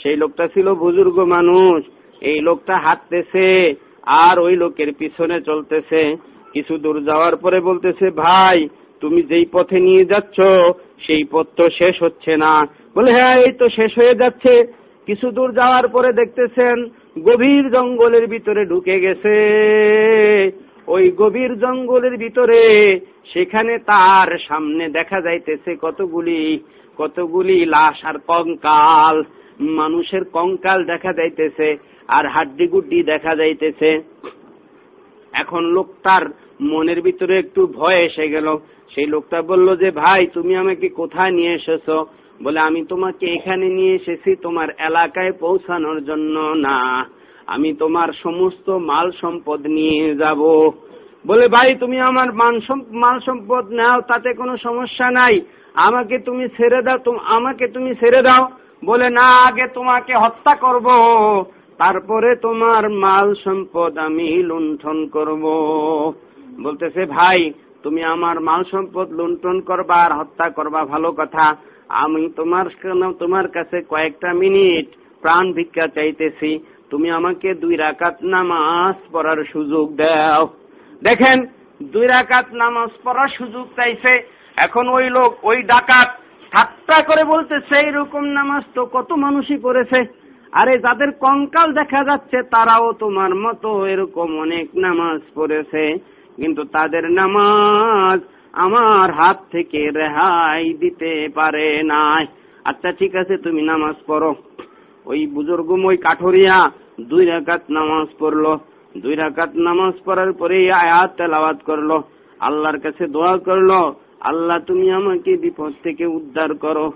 সেই 0.02 0.16
লোকটা 0.16 0.48
ছিল 0.48 0.74
বুজুর্গ 0.74 1.18
মানুষ। 1.18 1.84
এই 2.20 2.38
লোকটা 2.40 2.78
হাঁটতেছে 2.78 3.74
আর 4.06 4.38
ওই 4.38 4.56
লোকের 4.56 4.92
পিছনে 4.98 5.40
চলতেছে। 5.40 6.16
কিছু 6.52 6.78
দূর 6.78 7.04
যাওয়ার 7.04 7.36
পরে 7.36 7.60
বলতেছে, 7.60 8.10
ভাই, 8.10 8.68
তুমি 9.00 9.22
যেই 9.22 9.46
পথে 9.52 9.80
নিয়ে 9.80 10.04
যাচ্ছ, 10.04 10.40
সেই 11.06 11.24
পথ 11.30 11.46
তো 11.56 11.70
শেষ 11.70 12.02
হচ্ছে 12.02 12.36
না। 12.36 12.66
বলে 12.94 13.10
হ্যাঁ 13.12 13.36
এই 13.36 13.52
তো 13.52 13.68
শেষ 13.68 13.98
হয়ে 13.98 14.14
যাচ্ছে। 14.14 14.72
কিছু 15.06 15.30
দূর 15.30 15.52
যাওয়ার 15.52 15.88
পরে 15.88 16.12
দেখতেছেন 16.12 16.76
গভীর 17.22 17.70
জঙ্গলের 17.70 18.26
ভিতরে 18.26 18.64
ঢুকে 18.64 19.00
গেছে। 19.00 19.36
ওই 20.86 21.10
গভীর 21.10 21.58
জঙ্গলের 21.58 22.16
ভিতরে 22.16 22.60
সেখানে 23.32 23.78
তার 23.78 24.38
সামনে 24.48 24.88
দেখা 24.88 25.20
যাইতেছে 25.20 25.76
কতগুলি 25.82 26.58
কতগুলি 26.96 27.64
লাশ 27.64 28.04
আর 28.04 28.14
কঙ্কাল। 28.26 29.22
মানুষের 29.60 30.24
কঙ্কাল 30.24 30.84
দেখা 30.84 31.12
যাইতেছে 31.12 31.76
আর 32.08 32.28
হাড্ডি 32.28 32.66
গুড্ডি 32.66 33.02
দেখা 33.02 33.36
যাইতেছে। 33.36 34.02
এখন 35.32 35.64
লোকটার 35.64 36.26
মনের 36.60 37.02
ভিতরে 37.02 37.38
একটু 37.38 37.66
ভয় 37.66 37.94
এসে 37.94 38.28
গেল। 38.28 38.56
সেই 38.94 39.06
লোকটা 39.06 39.42
বলল 39.42 39.76
যে, 39.76 39.90
ভাই, 39.90 40.26
তুমি 40.26 40.56
আমাকে 40.56 40.88
কোথায় 40.88 41.30
নিয়ে 41.30 41.54
এসেছ? 41.54 41.90
বলে, 42.42 42.60
আমি 42.60 42.84
তোমাকে 42.84 43.26
এখানে 43.26 43.68
নিয়ে 43.68 43.94
এসেছি 43.94 44.36
তোমার 44.36 44.68
এলাকায় 44.78 45.32
পৌঁছানোর 45.32 46.04
জন্য 46.04 46.40
না। 46.40 47.06
আমি 47.46 47.72
তোমার 47.72 48.08
সমস্ত 48.12 48.70
মাল 48.70 49.10
সম্পদ 49.10 49.66
নিয়ে 49.66 50.14
যাব। 50.14 50.70
বলে, 51.26 51.48
ভাই, 51.48 51.74
তুমি 51.74 52.00
আমার 52.00 52.34
মাল 52.92 53.18
সম্পদ 53.20 53.72
নাও, 53.72 54.00
তাতে 54.00 54.34
কোনো 54.34 54.56
সমস্যা 54.56 55.10
নাই। 55.10 55.40
আমাকে 55.74 56.18
তুমি 56.18 56.48
ছেড়ে 56.48 56.82
দাও 56.82 57.18
আমাকে 57.18 57.68
তুমি 57.68 57.94
ছেড়ে 57.94 58.22
দাও। 58.22 58.48
বলে, 58.84 59.10
না, 59.10 59.26
আগে 59.48 59.66
তোমাকে 59.68 60.14
হত্যা 60.14 60.54
করব, 60.54 60.86
তারপরে 61.78 62.36
তোমার 62.36 62.90
মাল 62.90 63.34
সম্পদ 63.44 63.98
আমি 63.98 64.42
লুণ্ঠন 64.42 65.06
করব। 65.06 65.44
বলতেছে, 66.62 67.06
ভাই, 67.06 67.52
তুমি 67.82 68.02
আমার 68.02 68.40
মাল 68.40 68.64
সম্পদ 68.70 69.12
লুণ্ঠন 69.12 69.60
করবা 69.60 69.94
আর 69.94 70.12
হত্যা 70.12 70.50
করবা, 70.50 70.84
ভালো 70.84 71.12
কথা। 71.12 71.56
আমি 71.88 72.30
তোমার 72.36 72.66
তোমার 73.18 73.48
কাছে 73.48 73.82
কয়েকটা 73.82 74.32
মিনিট 74.32 74.96
প্রাণ 75.20 75.52
ভিক্ষা 75.52 75.86
চাইতেছি। 75.86 76.58
তুমি 76.90 77.10
আমাকে 77.10 77.54
দুই 77.54 77.76
রাকাত 77.76 78.16
নামাজ 78.22 78.94
পড়ার 79.12 79.44
সুযোগ 79.52 79.96
দাও। 79.96 80.48
দেখেন, 81.02 81.46
দুই 81.82 82.06
রাকাত 82.06 82.46
নামাজ 82.52 82.88
পড়ার 83.04 83.28
সুযোগ 83.28 83.66
চাইছে। 83.76 84.30
এখন 84.56 84.88
ওই 84.88 85.10
লোক, 85.10 85.44
ওই 85.44 85.62
ডাকাত 85.62 86.08
ঠাট্টা 86.52 87.02
করে 87.02 87.24
বলতেছে 87.24 87.76
এইরকম 87.76 88.24
নামাজ 88.24 88.62
তো 88.74 88.84
কত 88.84 89.12
মানুষই 89.12 89.56
পড়েছে। 89.56 90.26
আরে 90.52 90.78
যাদের 90.78 91.12
কঙ্কাল 91.12 91.72
দেখা 91.72 92.04
যাচ্ছে, 92.04 92.42
তারাও 92.42 92.92
তোমার 92.92 93.34
মতো 93.34 93.86
এরকম 93.86 94.38
অনেক 94.38 94.66
নামাজ 94.76 95.20
পড়েছে। 95.34 95.98
কিন্তু 96.36 96.64
তাদের 96.64 97.10
নামাজ 97.10 98.20
আমার 98.52 99.10
হাত 99.10 99.38
থেকে 99.50 99.90
রেহাই 99.90 100.72
দিতে 100.72 101.28
পারে 101.34 101.82
নাই। 101.82 102.26
আচ্ছা 102.64 102.92
ঠিক 102.92 103.16
আছে, 103.16 103.36
তুমি 103.36 103.62
নামাজ 103.62 103.94
পড়ো। 104.06 104.34
ওই 105.06 105.26
বুজুর্গ 105.26 105.70
ওই 105.84 105.96
কাঠরিয়া 105.96 106.70
দুই 107.00 107.26
রাকাত 107.26 107.62
নামাজ 107.70 108.06
পড়ল। 108.18 108.56
দুই 108.96 109.14
রাকাত 109.14 109.50
নামাজ 109.56 109.94
পড়ার 110.04 110.32
পরে 110.32 110.72
আয়াত 110.72 111.10
তেলাওয়াত 111.16 111.58
করল। 111.66 112.00
আল্লাহর 112.40 112.78
কাছে 112.78 113.06
দোয়া 113.06 113.38
করল। 113.38 113.70
আল্লাহ, 114.30 114.58
তুমি 114.68 114.86
আমাকে 115.00 115.32
বিপদ 115.44 115.72
থেকে 115.82 116.04
উদ্ধার 116.18 116.50
করো। 116.64 116.86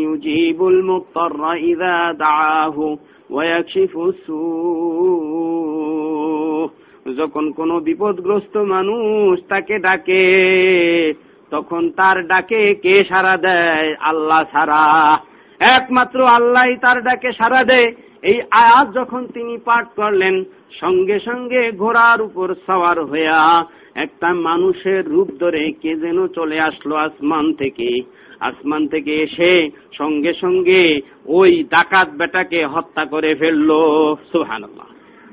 ইউজিবুল 0.00 0.78
মুক্তাররা 0.88 1.52
ইযা 1.70 1.96
দাআহু 2.22 2.86
ওয়া 3.30 3.44
ইয়াকশিফু 3.44 4.02
যখন 7.18 7.44
কোনো 7.58 7.74
বিপদগ্রস্ত 7.86 8.54
মানুষ 8.74 9.32
তাকে 9.48 9.74
ডাকে, 9.86 10.24
তখন 11.52 11.82
তার 11.98 12.16
ডাকে 12.26 12.62
কে 12.84 12.94
সারা 13.10 13.34
দেয়? 13.46 13.88
আল্লাহ 14.10 14.40
সারা 14.52 14.84
একমাত্র 15.60 16.26
আল্লাহ 16.26 16.64
তার 16.80 17.02
ডাকে 17.02 17.32
সারা 17.32 17.64
দেয়। 17.64 17.92
এই 18.22 18.40
আয়াত 18.50 18.94
যখন 18.94 19.26
তিনি 19.26 19.58
পাঠ 19.58 19.88
করলেন, 19.96 20.44
সঙ্গে 20.80 21.18
সঙ্গে 21.20 21.72
ঘোড়ার 21.72 22.22
উপর 22.22 22.54
সওয়ার 22.66 23.04
হইয়া 23.04 23.64
একটা 23.94 24.32
মানুষের 24.32 25.08
রূপ 25.08 25.28
ধরে 25.40 25.72
কে 25.72 25.96
যেন 25.96 26.28
চলে 26.28 26.60
আসলো 26.60 26.94
আসমান 26.96 27.52
থেকে। 27.52 28.02
আসমান 28.40 28.86
থেকে 28.86 29.16
এসে 29.16 29.70
সঙ্গে 29.92 30.32
সঙ্গে 30.34 31.00
ওই 31.26 31.64
ডাকাত 31.64 32.08
বেটাকে 32.10 32.66
হত্যা 32.66 33.04
করে 33.04 33.34
ফেলল। 33.34 33.70
সুহান 34.32 34.62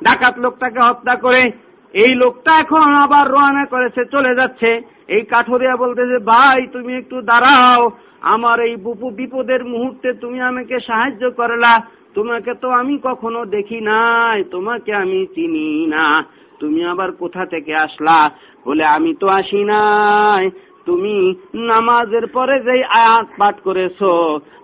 ডাকাত 0.04 0.40
লোকটাকে 0.40 0.80
হত্যা 0.80 1.16
করে 1.16 1.52
এই 1.94 2.16
লোকটা 2.16 2.60
এখন 2.60 2.94
আবার 2.96 3.28
রোয়ানা 3.28 3.66
করেছে, 3.66 4.06
চলে 4.06 4.36
যাচ্ছে। 4.36 4.82
এই 5.08 5.22
কাঠরিয়া 5.22 5.76
বলতেছে 5.76 6.20
ভাই, 6.20 6.68
তুমি 6.68 6.96
একটু 6.96 7.22
দাঁড়াও। 7.22 7.92
আমার 8.22 8.60
এই 8.60 8.76
বুপু 8.76 9.10
বিপদের 9.10 9.66
মুহূর্তে 9.66 10.14
তুমি 10.14 10.42
আমাকে 10.42 10.80
সাহায্য 10.80 11.32
করলা। 11.32 11.82
তোমাকে 12.14 12.54
তো 12.54 12.70
আমি 12.70 13.00
কখনো 13.04 13.46
দেখি 13.46 13.82
নাই, 13.82 14.44
তোমাকে 14.44 14.94
আমি 14.94 15.28
চিনি 15.36 15.88
না। 15.88 16.24
তুমি 16.60 16.84
আবার 16.86 17.12
কোথা 17.12 17.46
থেকে 17.46 17.76
আসলা? 17.76 18.32
বলে, 18.66 18.86
আমি 18.86 19.14
তো 19.14 19.28
আসি 19.28 19.64
নাই। 19.64 20.50
তুমি 20.86 21.36
নামাজের 21.56 22.28
পরে 22.28 22.60
যে 22.60 22.84
আয়াত 22.84 23.28
পাঠ 23.38 23.60
করেছ, 23.60 24.04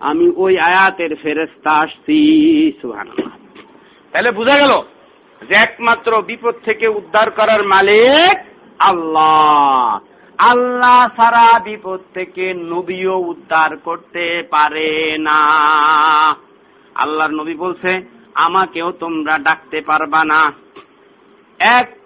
আমি 0.00 0.32
ওই 0.36 0.58
আয়াতের 0.58 1.16
ফেরেস্তা 1.16 1.70
আসছি। 1.70 2.72
সুহান 2.82 3.08
তাহলে 4.12 4.30
বোঝা 4.30 4.56
গেল? 4.58 4.93
যে 5.48 5.54
একমাত্র 5.54 6.22
বিপদ 6.22 6.54
থেকে 6.64 6.88
উদ্ধার 6.88 7.30
করার 7.30 7.64
মালিক 7.64 8.38
আল্লাহ। 8.78 10.00
আল্লাহ 10.38 11.08
সারা 11.16 11.58
বিপদ 11.58 12.00
থেকে 12.14 12.54
নবীও 12.54 13.16
উদ্ধার 13.16 13.76
করতে 13.76 14.42
পারে 14.50 15.16
না। 15.18 15.40
আল্লাহর 16.94 17.30
নবী 17.30 17.54
বলছে, 17.54 18.02
আমাকেও 18.34 18.92
তোমরা 18.92 19.38
ডাকতে 19.38 19.80
পারবা 19.80 20.24
না। 20.24 20.52
এক 21.58 21.96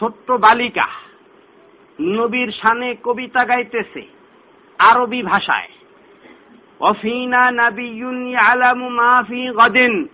ছোট্ট 0.00 0.30
বালিকা 0.30 0.86
নবীর 2.00 2.52
সানে 2.52 2.94
কবিতা 3.02 3.44
গাইতেছে 3.44 4.02
আরবি 4.78 5.22
ভাষায়। 5.22 5.68
অফিনা 6.80 7.50
নাবিয়ুন 7.50 8.36
আলামু 8.36 8.88
মাফি 8.88 9.48
গদিন। 9.48 10.08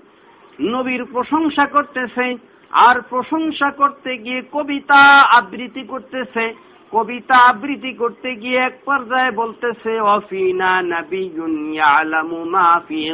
নবীর 0.61 1.05
প্রশংসা 1.05 1.67
করতেছে 1.67 2.50
আর 2.71 3.01
প্রশংসা 3.01 3.71
করতে 3.71 4.19
গিয়ে 4.19 4.43
কবিতা 4.53 5.21
আবৃত্তি 5.21 5.83
করতেছে। 5.83 6.55
কবিতা 6.91 7.35
আবৃত্তি 7.35 7.93
করতে 7.93 8.35
গিয়ে 8.35 8.59
এক 8.59 8.73
পর্যায়ে 8.85 9.31
বলতেছে, 9.31 10.01
অফিনা 10.01 10.83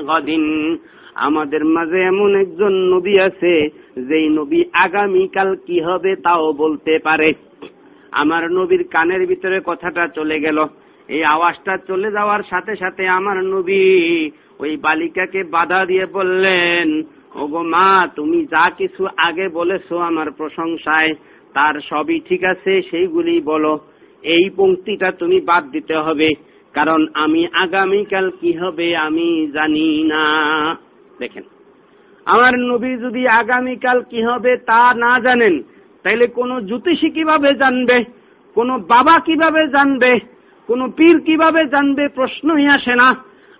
গাদিন। 0.08 0.76
আমাদের 1.14 1.64
মাঝে 1.64 2.02
এমন 2.02 2.36
একজন 2.36 2.72
নবী 2.94 3.18
আছে, 3.18 3.70
যেই 3.96 4.28
নবী 4.28 4.64
আগামীকাল 4.72 5.56
কি 5.66 5.80
হবে 5.80 6.16
তাও 6.16 6.52
বলতে 6.52 6.98
পারে। 6.98 7.32
আমার 8.12 8.50
নবীর 8.50 8.84
কানের 8.84 9.26
ভিতরে 9.26 9.60
কথাটা 9.64 10.08
চলে 10.08 10.40
গেল। 10.40 10.66
এই 11.08 11.24
আওয়াজটা 11.24 11.78
চলে 11.86 12.12
যাওয়ার 12.12 12.42
সাথে 12.42 12.76
সাথে 12.76 13.08
আমার 13.08 13.44
নবী 13.44 13.82
ওই 14.58 14.76
বালিকাকে 14.76 15.44
বাধা 15.44 15.84
দিয়ে 15.86 16.06
বললেন 16.06 17.02
ওগো 17.42 17.62
মা, 17.74 17.88
তুমি 18.16 18.38
যা 18.46 18.64
কিছু 18.78 19.02
আগে 19.16 19.46
বলেছ 19.48 19.88
আমার 20.08 20.28
প্রশংসায়, 20.30 21.12
তার 21.54 21.74
সবই 21.90 22.18
ঠিক 22.28 22.42
আছে, 22.44 22.72
সেইগুলি 22.90 23.34
বলো। 23.40 23.72
এই 24.24 24.44
পঙ্ক্তিটা 24.56 25.08
তুমি 25.20 25.38
বাদ 25.40 25.62
দিতে 25.70 25.96
হবে, 25.96 26.28
কারণ 26.74 27.00
আমি 27.14 27.42
আগামীকাল 27.64 28.26
কি 28.40 28.50
হবে 28.52 28.88
আমি 28.96 29.28
জানি 29.52 29.88
না। 30.04 30.22
দেখেন, 31.18 31.44
আমার 32.26 32.52
নবী 32.70 32.92
যদি 32.96 33.22
আগামীকাল 33.28 33.98
কি 34.10 34.20
হবে 34.22 34.52
তা 34.56 34.80
না 34.94 35.12
জানেন, 35.20 35.54
তাইলে 36.04 36.26
কোন 36.38 36.50
জ্যোতিষী 36.60 37.08
কীভাবে 37.10 37.50
জানবে? 37.54 37.98
কোন 38.56 38.68
বাবা 38.92 39.14
কীভাবে 39.20 39.62
জানবে? 39.68 40.12
কোন 40.68 40.80
পীর 40.90 41.16
কীভাবে 41.20 41.62
জানবে? 41.64 42.04
প্রশ্নই 42.08 42.66
আসে 42.66 42.94
না। 42.96 43.08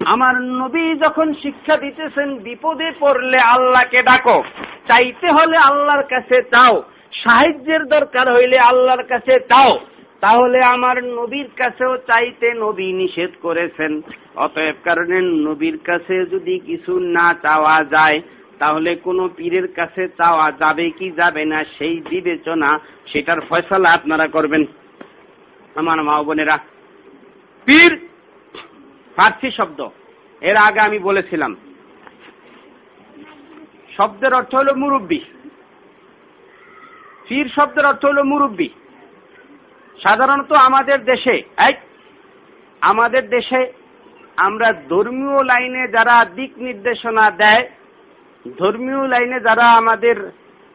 আমার 0.04 0.42
নবী 0.42 0.94
যখন 0.94 1.35
শিক্ষা 1.35 1.76
দিতেছেন, 1.76 2.38
বিপদে 2.38 2.90
পড়লে 3.00 3.38
আল্লাহকে 3.38 4.02
ডাকো। 4.02 4.42
চাইতে 4.87 5.32
হলে 5.32 5.56
আল্লাহর 5.56 6.02
কাছে 6.02 6.42
চাও। 6.42 6.82
সাহায্যের 7.12 7.85
দরকার 7.85 8.35
হইলে 8.35 8.59
আল্লাহর 8.59 9.02
কাছে 9.02 9.40
চাও। 9.40 9.78
তাহলে 10.20 10.64
আমার 10.64 11.04
নবীর 11.04 11.48
কাছেও 11.56 11.96
চাইতে 11.96 12.54
নবী 12.54 12.92
নিষেধ 12.92 13.30
করেছেন। 13.42 14.00
অতএব 14.37 14.74
কারণে 14.85 15.20
নবীর 15.20 15.78
কাছে 15.85 16.26
যদি 16.26 16.59
কিছু 16.59 16.98
না 16.98 17.35
চাওয়া 17.42 17.85
যায়, 17.85 18.20
তাহলে 18.59 18.94
কোন 18.94 19.28
পীরের 19.37 19.72
কাছে 19.72 20.09
চাওয়া 20.09 20.50
যাবে 20.50 20.90
কি 20.90 21.11
যাবে 21.11 21.44
না 21.44 21.64
সেই 21.78 22.00
বিবেচনা, 22.11 22.78
সেটার 23.06 23.40
ফয়সলা 23.40 23.90
আপনারা 23.90 24.26
করবেন। 24.26 24.64
আমার 25.74 26.02
মা 26.02 26.22
বোনেরা, 26.22 26.59
পীর 27.64 28.09
ফার্সি 29.16 29.50
শব্দ। 29.50 29.81
এর 30.40 30.57
আগে 30.57 30.81
আমি 30.81 30.98
বলেছিলাম। 30.98 31.57
শব্দের 33.96 34.33
অর্থ 34.35 34.55
হল 34.55 34.68
মুরব্বী। 34.74 35.20
পীর 37.29 37.46
শব্দের 37.48 37.87
অর্থ 37.87 38.05
হল 38.05 38.22
মুরব্বী। 38.22 38.68
সাধারণত 40.02 40.52
আমাদের 40.52 41.05
দেশে 41.05 41.42
এক 41.57 41.76
আমাদের 42.81 43.29
দেশে 43.29 43.72
আমরা 44.37 44.72
ধর্মীয় 44.88 45.44
লাইনে 45.44 45.88
যারা 45.88 46.24
দিক 46.24 46.52
নির্দেশনা 46.59 47.31
দেয়, 47.31 47.70
ধর্মীয় 48.59 49.09
লাইনে 49.09 49.40
যারা 49.40 49.66
আমাদের 49.72 50.16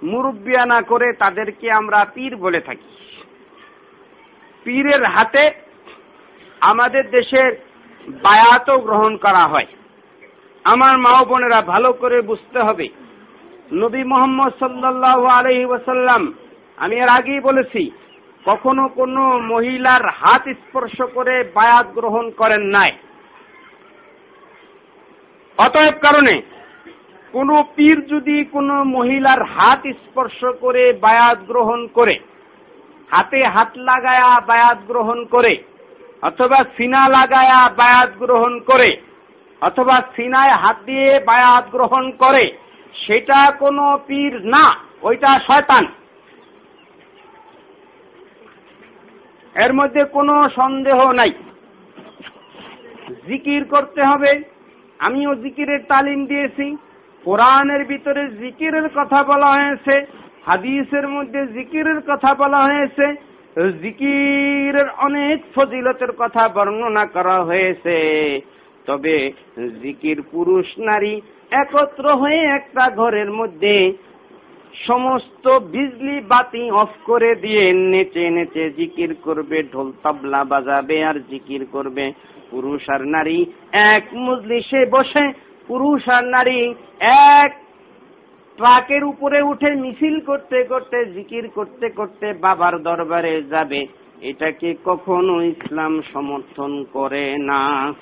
মুরব্বিয়ানা 0.03 0.81
করে 0.81 1.13
তাদেরকে 1.13 1.71
আমরা 1.71 2.05
পীর 2.13 2.35
বলে 2.35 2.61
থাকি। 2.61 2.89
পীরের 4.63 5.03
হাতে 5.05 5.51
আমাদের 6.61 7.09
দেশের 7.09 7.70
বায়াতও 8.07 8.79
গ্রহণ 8.79 9.17
করা 9.17 9.47
হয়। 9.47 9.67
আমার 10.63 10.97
মা 10.97 11.23
বোনেরা 11.23 11.61
ভালো 11.61 11.93
করে 11.93 12.21
বুঝতে 12.21 12.59
হবে। 12.59 12.89
নবী 13.73 14.03
মোহাম্মদ 14.03 14.51
সাল্লাহ 14.59 15.25
আলহি 15.25 15.65
ওসাল্লাম 15.65 16.33
আমি 16.77 16.95
এর 16.95 17.09
আগেই 17.09 17.39
বলেছি, 17.39 17.91
কখনো 18.45 18.87
কোনো 18.87 19.39
মহিলার 19.39 20.09
হাত 20.09 20.43
স্পর্শ 20.47 21.01
করে 21.13 21.43
বায়াত 21.43 21.87
গ্রহণ 21.93 22.31
করেন 22.31 22.61
নাই। 22.61 22.91
অতএব 25.57 25.93
কারণে 26.01 26.41
কোন 27.31 27.63
পীর 27.75 28.07
যদি 28.07 28.45
কোনো 28.45 28.83
মহিলার 28.83 29.43
হাত 29.43 29.83
স্পর্শ 29.87 30.45
করে 30.59 30.93
বায়াত 30.93 31.37
গ্রহণ 31.47 31.87
করে, 31.87 32.19
হাতে 33.11 33.43
হাত 33.43 33.77
লাগায়া 33.77 34.39
বায়াত 34.39 34.77
গ্রহণ 34.87 35.25
করে 35.25 35.63
অথবা 36.21 36.63
সিনা 36.77 37.07
লাগায়া 37.07 37.69
বায়াত 37.69 38.09
গ্রহণ 38.19 38.59
করে, 38.59 38.97
অথবা 39.61 40.01
সিনায় 40.15 40.51
হাত 40.51 40.77
দিয়ে 40.85 41.19
বায়াত 41.19 41.65
গ্রহণ 41.71 42.11
করে, 42.11 42.57
সেটা 42.93 43.51
কোনো 43.51 43.99
পীর 44.07 44.45
না, 44.45 44.75
ওইটা 45.01 45.39
শয়তান। 45.39 45.85
এর 49.55 49.73
মধ্যে 49.73 50.03
কোনো 50.03 50.49
সন্দেহ 50.49 51.11
নাই। 51.11 51.31
জিকির 53.27 53.65
করতে 53.65 54.03
হবে। 54.03 54.43
আমিও 54.99 55.35
জিকিরের 55.35 55.79
তালিম 55.87 56.25
দিয়েছি। 56.25 56.77
কোরআনের 57.23 57.85
ভিতরে 57.85 58.29
জিকিরের 58.29 58.89
কথা 58.89 59.23
বলা 59.23 59.47
হয়েছে, 59.47 60.05
হাদিসের 60.45 61.07
মধ্যে 61.07 61.47
জিকিরের 61.47 62.01
কথা 62.07 62.33
বলা 62.33 62.57
হয়েছে। 62.57 63.30
জিকিরের 63.55 64.89
অনেক 64.97 65.37
ফজিলতের 65.55 66.11
কথা 66.11 66.47
বর্ণনা 66.47 67.05
করা 67.05 67.43
হয়েছে। 67.43 67.97
তবে 68.85 69.31
জিকির 69.81 70.21
পুরুষ 70.31 70.65
নারী 70.79 71.21
একত্র 71.51 72.15
হয়ে 72.15 72.41
একটা 72.57 72.89
ঘরের 72.95 73.31
মধ্যে 73.31 73.93
সমস্ত 74.87 75.47
বিজলি 75.47 76.21
বাতি 76.21 76.71
অফ 76.71 76.89
করে 77.05 77.35
দিয়ে 77.35 77.73
নেচে 77.73 78.29
নেচে 78.29 78.69
জিকির 78.69 79.15
করবে, 79.21 79.63
ঢোল 79.63 79.91
তাবলা 80.03 80.43
বাজাবে 80.43 81.03
আর 81.03 81.17
জিকির 81.29 81.65
করবে। 81.71 82.13
পুরুষ 82.49 82.89
আর 82.89 83.01
নারী 83.05 83.45
এক 83.71 84.05
মজলিসে 84.13 84.85
বসে, 84.85 85.33
পুরুষ 85.67 86.09
আর 86.09 86.23
নারী 86.23 86.73
এক 87.39 87.51
ট্রাকের 88.61 89.03
উপরে 89.03 89.41
উঠে 89.41 89.75
মিছিল 89.75 90.19
করতে 90.19 90.63
করতে, 90.63 91.05
জিকির 91.05 91.47
করতে 91.47 91.89
করতে 91.89 92.33
বাবার 92.33 92.83
দরবারে 92.83 93.43
যাবে। 93.43 93.87
এটাকে 94.21 94.75
কখনো 94.85 95.41
ইসলাম 95.41 96.01
সমর্থন 96.13 96.85
করে 96.93 97.37
না। 97.37 97.93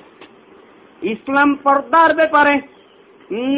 ইসলাম 1.02 1.56
পর্দার 1.56 2.16
ব্যাপারে, 2.16 2.60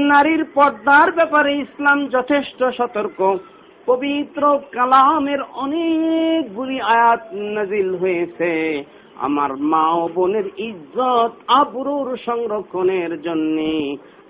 নারীর 0.07 0.45
পর্দার 0.45 1.11
ব্যাপারে 1.11 1.57
ইসলাম 1.57 2.07
যথেষ্ট 2.07 2.63
সতর্ক। 2.63 3.37
পবিত্র 3.85 4.59
কালামের 4.71 5.41
অনেকগুলি 5.41 6.81
আয়াত 6.81 7.33
নাজিল 7.33 7.95
হয়েছে। 7.95 8.83
আমার 9.15 9.57
মা 9.57 9.91
ও 9.91 10.09
বোনের 10.13 10.47
ইজ্জত 10.57 11.31
আবরুর 11.47 12.17
সংরক্ষণের 12.25 13.21
জন্য, 13.21 13.57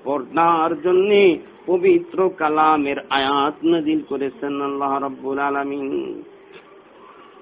পর্দার 0.03 0.81
জন্য 0.81 1.11
পবিত্র 1.66 2.18
কালামের 2.38 2.98
আয়াত 3.10 3.56
নাজিল 3.64 4.00
করেছেন 4.08 4.54
আল্লাহ 4.60 4.92
রাব্বুল 4.98 5.38
আলামিন 5.40 5.88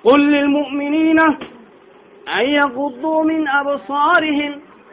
قل 0.05 0.21
للمؤمنين 0.31 1.21
أن 2.31 2.47
يغضوا 2.53 3.21
من 3.25 3.43
أبصارهم 3.51 4.53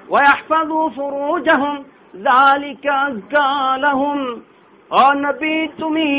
ويحفظوا 0.10 0.86
فروجهم 0.90 1.76
ذلك 2.20 2.86
أزكى 3.06 3.52
لهم 3.78 4.20
নবী 5.18 5.56
তুমি 5.80 6.10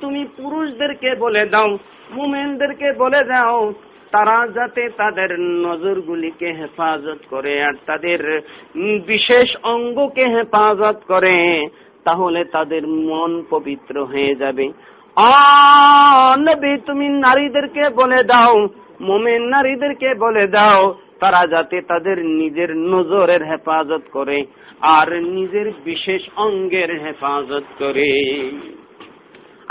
তুমি 0.00 0.22
পুরুষদেরকে 0.36 1.10
বলে 1.20 1.44
দাও 1.46 1.70
মুমেনদেরকে 2.10 2.88
বলে 2.98 3.22
দাও 3.24 3.60
তারা 4.15 4.37
যাতে 4.57 4.83
তাদের 5.01 5.29
নজরগুলিকে 5.65 6.49
হেফাজত 6.59 7.21
করে 7.29 7.53
আর 7.67 7.75
তাদের 7.85 8.19
বিশেষ 9.07 9.47
অঙ্গকে 9.73 10.25
হেফাজত 10.35 10.97
করে, 11.07 11.37
তাহলে 12.07 12.41
তাদের 12.55 12.83
মন 13.09 13.31
পবিত্র 13.49 13.95
হয়ে 14.11 14.33
যাবে। 14.35 14.65
নবী, 16.47 16.71
তুমি 16.87 17.07
নারীদেরকে 17.25 17.83
বলে 17.99 18.21
দাও, 18.23 18.55
মোমেন 19.07 19.41
নারীদেরকে 19.55 20.09
বলে 20.23 20.45
দাও, 20.47 20.81
তারা 21.21 21.41
যাতে 21.53 21.77
তাদের 21.91 22.17
নিজের 22.39 22.71
নজরের 22.93 23.43
হেফাজত 23.49 24.03
করে 24.15 24.37
আর 24.95 25.07
নিজের 25.37 25.67
বিশেষ 25.83 26.21
অঙ্গের 26.45 26.91
হেফাজত 27.03 27.65
করে। 27.79 28.11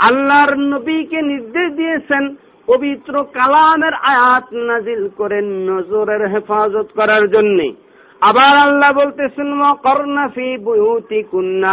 আল্লাহর 0.07 0.53
নবীকে 0.71 1.19
নির্দেশ 1.31 1.67
দিয়েছেন 1.81 2.23
পবিত্র 2.67 3.13
কালামের 3.33 3.93
আয়াত 3.93 4.47
নাজিল 4.53 5.07
করেন 5.17 5.45
নজরের 5.69 6.23
হেফাজত 6.27 6.87
করার 6.95 7.23
জন্য। 7.29 7.59
আবার 8.21 8.53
আল্লাহ 8.57 8.91
বলতেছেন 8.93 9.49
করনা 9.83 10.25
ফি 10.27 10.47
কুন্না 11.23 11.71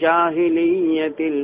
জাহিলিয়াতিল 0.00 1.38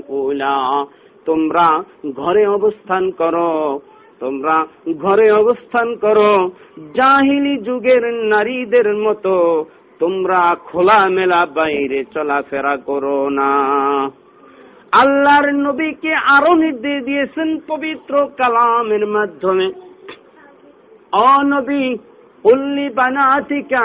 তোমরা 1.24 1.68
ঘরে 2.16 2.46
অবস্থান 2.46 3.10
করো, 3.10 3.80
তোমরা 4.20 4.56
ঘরে 4.98 5.26
অবস্থান 5.32 5.88
করো। 5.94 6.32
জাহিলি 6.94 7.54
যুগের 7.56 8.04
নারীদের 8.14 8.88
মতো 8.96 9.34
তোমরা 9.98 10.40
খোলা 10.66 11.08
মেলা 11.08 11.46
বাইরে 11.54 12.04
চলাফেরা 12.14 12.76
করো 12.76 13.18
না। 13.28 13.50
আল্লাহর 14.93 15.47
নবীকে 15.65 16.11
আরো 16.35 16.51
নির্দেশ 16.55 16.97
দিয়েছেন 17.05 17.49
পবিত্র 17.67 18.13
কালামের 18.37 19.03
মাধ্যমে 19.07 19.67
অনবী 21.31 21.85
কুল্লি 22.45 22.87
বানাতিকা 22.95 23.83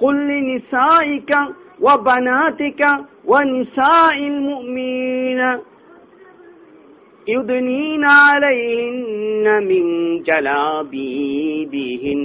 কুল্লি 0.00 0.38
নিসাইকা 0.50 1.40
ওয়া 1.80 1.94
বানাতিকা 2.06 2.90
ওয়া 3.24 3.40
নিসাইল 3.54 4.36
মুমিনা 4.48 5.50
يدنين 7.26 8.04
عليهن 8.20 9.46
من 9.62 9.84
جلابيبهن 10.28 12.22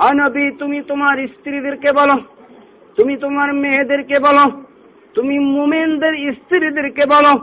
অনবী 0.00 0.44
তুমি 0.60 0.78
তোমার 0.90 1.16
স্ত্রীদেরকে 1.34 1.90
বলো 1.92 2.16
তুমি 2.98 3.14
তোমার 3.16 3.48
মেয়েদেরকে 3.62 4.16
বলো 4.18 4.44
তুমি 5.15 5.35
মুমেনদের 5.49 6.13
স্ত্রীদেরকে 6.35 7.03
বলো 7.05 7.33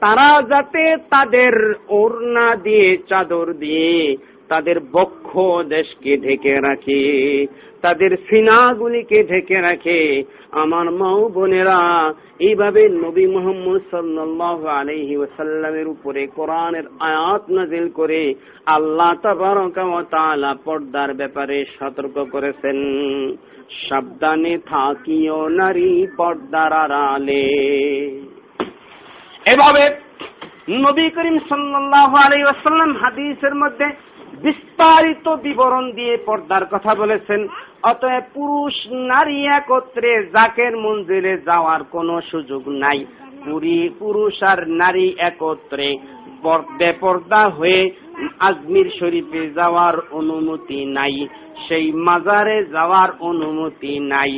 তারা 0.00 0.28
যাতে 0.48 0.82
তাদের 1.10 1.52
ওড়না 1.92 2.48
দিয়ে 2.56 2.88
চাদর 3.08 3.46
দিয়ে 3.54 3.94
তাদের 4.50 4.76
বক্ষ 4.94 5.30
দেশকে 5.68 6.12
ঢেকে 6.16 6.54
রাখে, 6.60 7.02
তাদের 7.82 8.10
সিনাগুলিকে 8.28 9.18
ঢেকে 9.24 9.58
রাখে। 9.60 10.00
আমার 10.62 10.86
মাও 10.90 11.22
বোনেরা, 11.28 11.80
এইভাবে 12.38 12.82
নবী 13.04 13.24
মোহাম্মদ 13.36 13.80
সাল্লাহ 13.90 14.58
আলহি 14.78 15.14
ওসাল্লামের 15.16 15.86
উপরে 15.94 16.22
কোরআনের 16.38 16.86
আয়াত 17.00 17.42
নাজিল 17.50 17.86
করে 17.98 18.22
আল্লাহ 18.66 19.12
তালা 20.10 20.52
পর্দার 20.64 21.10
ব্যাপারে 21.14 21.58
সতর্ক 21.76 22.16
করেছেন। 22.32 22.78
সাবধানে 23.86 24.54
থাকিও 24.70 25.40
নারী 25.60 25.90
পর্দার 26.18 26.72
আড়ালে। 26.82 27.44
এভাবে 29.52 29.84
নবী 30.84 31.06
করিম 31.16 31.36
সাল্লাহ 31.50 32.10
আলী 32.24 32.38
ওসাল্লাম 32.44 32.90
হাদিসের 33.00 33.54
মধ্যে 33.54 33.88
বিস্তারিত 34.42 35.26
বিবরণ 35.28 35.92
দিয়ে 35.92 36.14
পর্দার 36.26 36.64
কথা 36.66 36.94
বলেছেন। 36.94 37.40
অতএব 37.82 38.24
পুরুষ, 38.34 38.74
নারী 38.92 39.38
একত্রে 39.58 40.10
জাকের 40.32 40.76
মন্দিরে 40.76 41.34
যাওয়ার 41.38 41.84
কোনো 41.84 42.20
সুযোগ 42.20 42.62
নাই। 42.68 43.04
পুরী 43.44 43.80
পুরুষ 43.98 44.42
আর 44.42 44.60
নারী 44.68 45.06
একত্রে 45.18 45.88
বেপর্দা 46.78 47.42
হয়ে 47.48 47.80
আজমির 48.38 48.88
শরীফে 48.98 49.42
যাওয়ার 49.50 49.94
অনুমতি 50.10 50.84
নাই। 50.84 51.28
সেই 51.68 51.92
মাজারে 51.92 52.64
যাওয়ার 52.64 53.10
অনুমতি 53.20 53.92
নাই। 53.98 54.32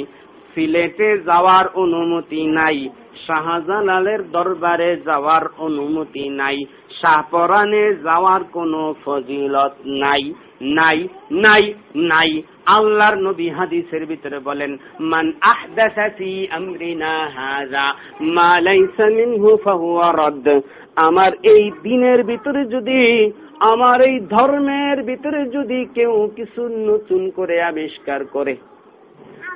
সিলেটে 0.55 1.19
যাওয়ার 1.19 1.65
অনুমতি 1.75 2.47
নাই। 2.47 2.89
শাহজালালের 3.27 4.31
দরবারে 4.31 4.97
যাওয়ার 4.97 5.43
অনুমতি 5.59 6.29
নাই। 6.29 6.65
শাহপরানে 7.01 7.97
যাওয়ার 7.97 8.45
কোনো 8.45 8.95
ফজিলত 9.05 9.73
নাই। 9.87 10.35
নাই 10.61 11.09
নাই 11.31 11.75
নাই। 11.97 12.43
আল্লাহর 12.67 13.15
নবী 13.15 13.49
হাদিসের 13.49 14.07
ভিতরে 14.07 14.39
বলেন, 14.39 14.77
মান 15.01 15.33
আহদাসা 15.41 16.09
ফি 16.19 16.49
আমরিনা 16.51 17.31
হাযা, 17.35 17.95
মা 18.21 18.61
লাইসা 18.61 19.07
মিনহু 19.07 19.57
ফাহুয়া 19.57 20.13
রাদ। 20.13 20.61
আমার 20.97 21.33
এই 21.43 21.71
দিনের 21.83 22.25
ভিতরে 22.25 22.65
যদি, 22.65 23.33
আমার 23.61 24.01
এই 24.01 24.21
ধর্মের 24.21 25.03
ভিতরে 25.03 25.45
যদি 25.45 25.87
কেউ 25.95 26.31
কিছু 26.37 26.69
নতুন 26.69 27.31
করে 27.31 27.63
আবিষ্কার 27.63 28.25
করে 28.25 28.57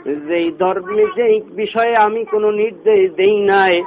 যেই 0.07 0.51
ধর্মে 0.59 1.05
যেই 1.17 1.41
বিষয়ে 1.41 1.97
আমি 1.97 2.25
কোনো 2.25 2.51
নির্দেশ 2.51 3.13
দেই 3.15 3.41
নাই, 3.41 3.83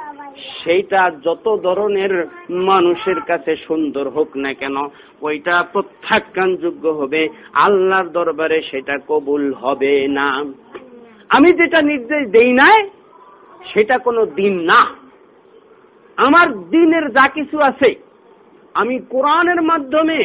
সেইটা 0.62 1.10
যত 1.24 1.56
ধরনের 1.56 2.26
মানুষের 2.50 3.20
কাছে 3.20 3.56
সুন্দর 3.56 4.08
হোক 4.08 4.36
না 4.36 4.52
কেন, 4.54 4.76
ওইটা 5.22 5.64
প্রত্যাখ্যানযোগ্য 5.72 6.88
হবে, 6.88 7.28
আল্লাহর 7.52 8.08
দরবারে 8.08 8.62
সেটা 8.62 8.98
কবুল 9.08 9.52
হবে 9.52 10.08
না। 10.08 10.44
আমি 11.28 11.52
যেটা 11.52 11.82
নির্দেশ 11.82 12.28
দেই 12.28 12.52
নাই, 12.52 12.90
সেটা 13.72 13.98
কোনো 13.98 14.26
দিন 14.26 14.54
না। 14.60 14.80
আমার 16.16 16.48
দিনের 16.70 17.12
যা 17.12 17.28
কিছু 17.28 17.58
আছে, 17.60 17.94
আমি 18.74 18.98
কোরআনের 18.98 19.62
মাধ্যমে 19.62 20.20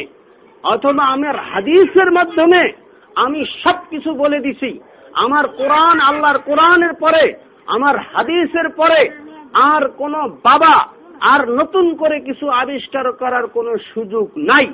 অথবা 0.64 1.04
আমার 1.06 1.36
হাদিসের 1.36 2.12
মাধ্যমে 2.12 2.74
আমি 3.16 3.46
সব 3.64 3.78
কিছু 3.90 4.14
বলে 4.14 4.40
দিছি। 4.40 4.80
আমার 5.16 5.48
কোরআন 5.48 6.00
আল্লাহর 6.00 6.40
কোরআনের 6.40 6.94
পরে, 6.94 7.34
আমার 7.68 7.96
হাদিসের 8.00 8.70
পরে 8.70 9.10
আর 9.54 9.88
কোন 9.88 10.14
বাবা 10.44 10.88
আর 11.22 11.50
নতুন 11.50 11.96
করে 11.96 12.20
কিছু 12.20 12.50
আবিষ্কার 12.50 13.12
করার 13.12 13.48
কোনো 13.48 13.78
সুযোগ 13.94 14.30
নাই। 14.38 14.66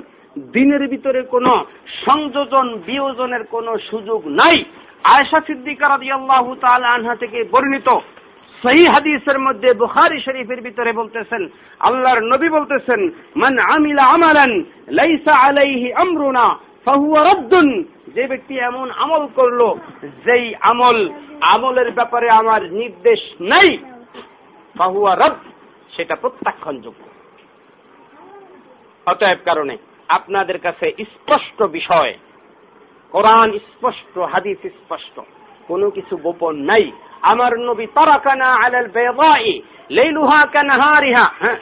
দিনের 0.52 0.88
ভিতরে 0.88 1.22
কোনো 1.22 1.64
সংযোজন, 2.04 2.78
বিয়োজনের 2.86 3.44
কোনো 3.44 3.78
সুযোগ 3.78 4.26
নাই। 4.26 4.64
আয়সা 5.04 5.40
সিদ্দিকা 5.40 5.88
রাদিয়াল্লাহু 5.88 6.54
তাআলা 6.54 6.88
আনহা 6.88 7.14
থেকে 7.14 7.44
বর্ণিত 7.50 7.88
সহি 8.62 8.88
হাদিসের 8.88 9.38
মধ্যে 9.38 9.74
বুখারি 9.74 10.20
শরীফের 10.20 10.60
ভিতরে 10.62 10.92
বলতেছেন, 10.92 11.48
আল্লাহর 11.80 12.20
নবী 12.20 12.48
বলতেছেন, 12.48 13.10
মান 13.36 13.58
আমিলা 13.58 14.04
আমালান, 14.04 14.62
লাইসা 14.88 15.34
আলাইহি 15.48 15.92
আমরুনা। 15.92 16.71
ফাহুয়া 16.84 17.34
যে 18.14 18.26
ব্যক্তি 18.26 18.58
এমন 18.58 18.90
আমল 18.90 19.26
করল, 19.26 19.74
যেই 20.24 20.54
আমল, 20.60 21.08
আমলের 21.40 21.90
ব্যাপারে 21.90 22.30
আমার 22.30 22.72
নির্দেশ 22.72 23.20
নাই, 23.40 23.78
ফাহুয়া 24.78 25.14
রদ 25.14 25.36
সেটা 25.96 26.16
প্রত্যাখ্যানযোগ্য। 26.16 27.04
অতএব 29.06 29.38
কারণে 29.44 29.76
আপনাদের 30.08 30.58
কাছে 30.58 30.94
স্পষ্ট 31.00 31.62
বিষয়, 31.62 32.14
কোরআন 33.10 33.58
স্পষ্ট, 33.58 34.18
হাদিস 34.18 34.58
স্পষ্ট, 34.58 35.20
কোনো 35.68 35.90
কিছু 35.90 36.16
গোপন 36.16 36.56
নাই। 36.56 36.92
আমার 37.22 37.58
নবী 37.58 37.86
তারাকানা 37.86 38.54
আলাল 38.54 38.88
বেদাই, 38.88 39.62
লেইলুহা 39.90 40.46
কানাহারিহা 40.46 41.30
হ্যাঁ। 41.40 41.56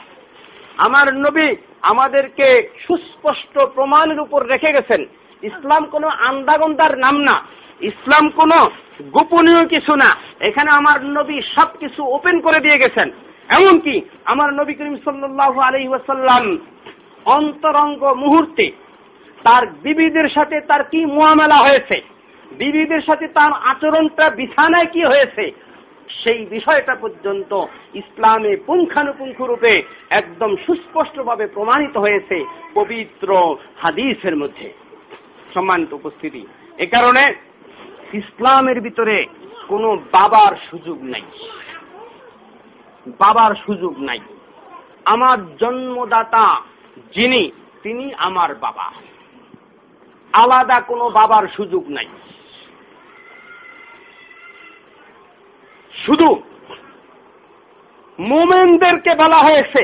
আমার 0.77 1.15
নবী 1.15 1.55
আমাদেরকে 1.81 2.69
সুস্পষ্ট 2.87 3.59
প্রমাণের 3.59 4.19
উপর 4.19 4.45
রেখে 4.45 4.73
গেছেন। 4.73 5.05
ইসলাম 5.43 5.85
কোনো 5.85 6.07
আন্দাগন্দার 6.07 6.97
নাম 6.97 7.17
না। 7.17 7.43
ইসলাম 7.81 8.29
কোনো 8.29 8.71
গোপনীয় 9.11 9.67
কিছু 9.67 9.95
না। 9.95 10.15
এখানে 10.39 10.71
আমার 10.71 11.05
নবী 11.05 11.41
সব 11.55 11.67
কিছু 11.79 12.05
ওপেন 12.05 12.39
করে 12.39 12.59
দিয়ে 12.59 12.77
গেছেন। 12.77 13.11
এমনকি 13.47 14.01
আমার 14.25 14.53
নবী 14.53 14.73
করিম 14.73 14.95
সাল্লাহ 14.95 15.59
আলহি 15.59 15.87
ওয়াসাল্লাম 15.87 16.57
অন্তরঙ্গ 17.25 18.03
মুহূর্তে 18.03 18.71
তার 19.43 19.67
বিবিদের 19.67 20.29
সাথে 20.29 20.61
তার 20.61 20.83
কি 20.83 21.05
মোয়ামেলা 21.05 21.55
হয়েছে? 21.55 22.01
বিবিদের 22.51 23.01
সাথে 23.01 23.27
তার 23.27 23.51
আচরণটা 23.53 24.29
বিছানায় 24.29 24.85
কি 24.85 25.05
হয়েছে? 25.05 25.51
সেই 26.09 26.45
বিষয়টা 26.45 26.95
পর্যন্ত 26.95 27.65
ইসলামে 27.93 28.55
পুঙ্খানুপুঙ্খ 28.55 29.41
রূপে 29.41 29.83
একদম 30.09 30.55
সুস্পষ্টভাবে 30.65 31.47
প্রমাণিত 31.47 31.97
হয়েছে 31.97 32.45
পবিত্র 32.73 33.57
হাদিসের 33.77 34.37
মধ্যে। 34.37 34.73
সম্মানিত 35.53 35.93
উপস্থিতি, 35.93 36.47
এ 36.77 36.85
কারণে 36.85 37.33
ইসলামের 38.13 38.81
ভিতরে 38.81 39.25
কোনো 39.67 39.95
বাবার 39.95 40.55
সুযোগ 40.69 41.03
নাই। 41.03 41.21
বাবার 43.07 43.55
সুযোগ 43.55 43.99
নাই। 43.99 44.19
আমার 45.05 45.55
জন্মদাতা 45.55 46.61
যিনি, 47.15 47.51
তিনি 47.83 48.13
আমার 48.13 48.55
বাবা। 48.55 48.91
আলাদা 50.33 50.81
কোনো 50.81 51.09
বাবার 51.09 51.47
সুযোগ 51.47 51.89
নাই। 51.89 52.05
শুধু 55.95 56.41
মোমেনদেরকে 58.19 59.15
বলা 59.15 59.37
হয়েছে, 59.37 59.81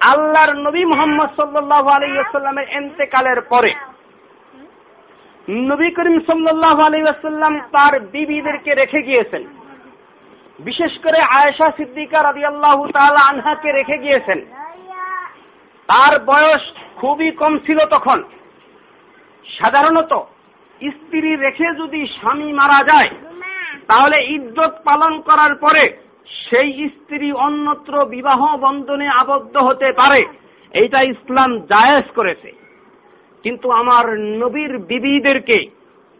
আল্লাহর 0.00 0.52
নবী 0.52 0.84
মোহাম্মদ 0.84 1.28
সাল্লাহ 1.36 1.88
আলাইসাল্লামের 1.88 2.68
এন্তেকালের 2.68 3.40
পরে। 3.40 3.74
নবী 5.50 5.90
করিম 5.90 6.20
সাল্লাহ 6.20 6.80
আলাইসাল্লাম 6.80 7.60
তার 7.60 8.00
বিবিদেরকে 8.00 8.74
রেখে 8.74 9.02
গিয়েছেন। 9.02 9.42
বিশেষ 10.58 10.98
করে 10.98 11.20
আয়েশা 11.22 11.70
সিদ্দিকা 11.70 12.22
রাজি 12.22 12.44
আল্লাহ 12.44 12.82
আনহাকে 13.28 13.72
রেখে 13.72 13.98
গিয়েছেন। 13.98 14.40
তার 15.88 16.18
বয়স 16.18 16.62
খুবই 16.96 17.30
কম 17.30 17.58
ছিল 17.58 17.78
তখন। 17.86 18.22
সাধারণত 19.44 20.12
স্ত্রী 20.80 21.36
রেখে 21.36 21.66
যদি 21.78 22.06
স্বামী 22.06 22.52
মারা 22.52 22.84
যায় 22.84 23.10
তাহলে 23.86 24.24
ইজ্জত 24.24 24.74
পালন 24.84 25.20
করার 25.20 25.54
পরে 25.54 25.96
সেই 26.26 26.88
স্ত্রী 26.88 27.32
অন্যত্র 27.32 28.04
বিবাহ 28.04 28.56
বন্ধনে 28.56 29.08
আবদ্ধ 29.08 29.56
হতে 29.56 29.92
পারে। 29.92 30.26
এইটা 30.70 31.02
ইসলাম 31.02 31.58
জায়েজ 31.58 32.04
করেছে। 32.10 32.52
কিন্তু 33.42 33.70
আমার 33.70 34.18
নবীর 34.18 34.78
বিবিদেরকে 34.78 35.58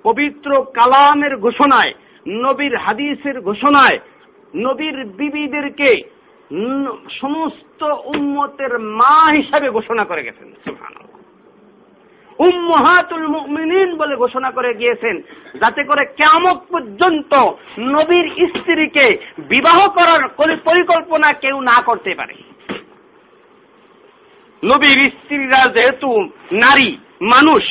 পবিত্র 0.03 0.62
কালামের 0.62 1.37
ঘোষণায়, 1.37 1.92
নবীর 2.29 2.77
হাদিসের 2.77 3.40
ঘোষণায়, 3.40 3.98
নবীর 4.57 5.05
বিবিদেরকে 5.05 6.22
সমস্ত 7.11 7.83
উম্মতের 7.83 8.79
মা 8.79 9.33
হিসাবে 9.33 9.70
ঘোষণা 9.70 10.05
করে 10.05 10.22
গেছেন 10.22 10.53
উম্মহাতুল 12.38 13.27
মুমিনিন 13.29 13.97
বলে 13.97 14.16
ঘোষণা 14.16 14.51
করে 14.51 14.75
গিয়েছেন 14.75 15.23
যাতে 15.61 15.85
করে 15.85 16.05
কেমন 16.05 16.55
পর্যন্ত 16.68 17.33
নবীর 17.79 18.49
স্ত্রীকে 18.49 19.18
বিবাহ 19.38 19.88
করার 19.88 20.29
পরিকল্পনা 20.64 21.33
কেউ 21.33 21.61
না 21.61 21.83
করতে 21.83 22.14
পারে। 22.14 22.35
নবীর 24.64 25.11
স্ত্রীরা 25.11 25.66
যেহেতু 25.66 26.29
নারী, 26.53 26.99
মানুষ, 27.21 27.64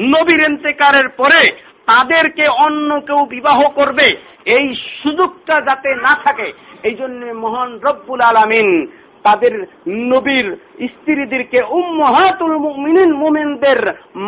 নবীর 0.00 0.40
এন্তেকারের 0.40 1.08
পরে 1.08 1.42
তাদেরকে 1.86 2.48
অন্য 2.48 3.00
কেউ 3.00 3.26
বিবাহ 3.26 3.62
করবে, 3.68 4.16
এই 4.46 4.74
সুযোগটা 5.02 5.60
যাতে 5.60 5.94
না 5.94 6.18
থাকে 6.24 6.52
এই 6.82 6.94
জন্য 6.94 7.26
মহান 7.26 7.80
রব্বুল 7.82 8.20
আলমিন 8.20 8.86
তাদের 9.24 9.52
নবীর 9.88 10.46
স্ত্রীদেরকে 10.84 11.58
উম্মহাতুল 11.70 12.54
মুমিনিন 12.56 13.10
মুমিনদের 13.12 13.80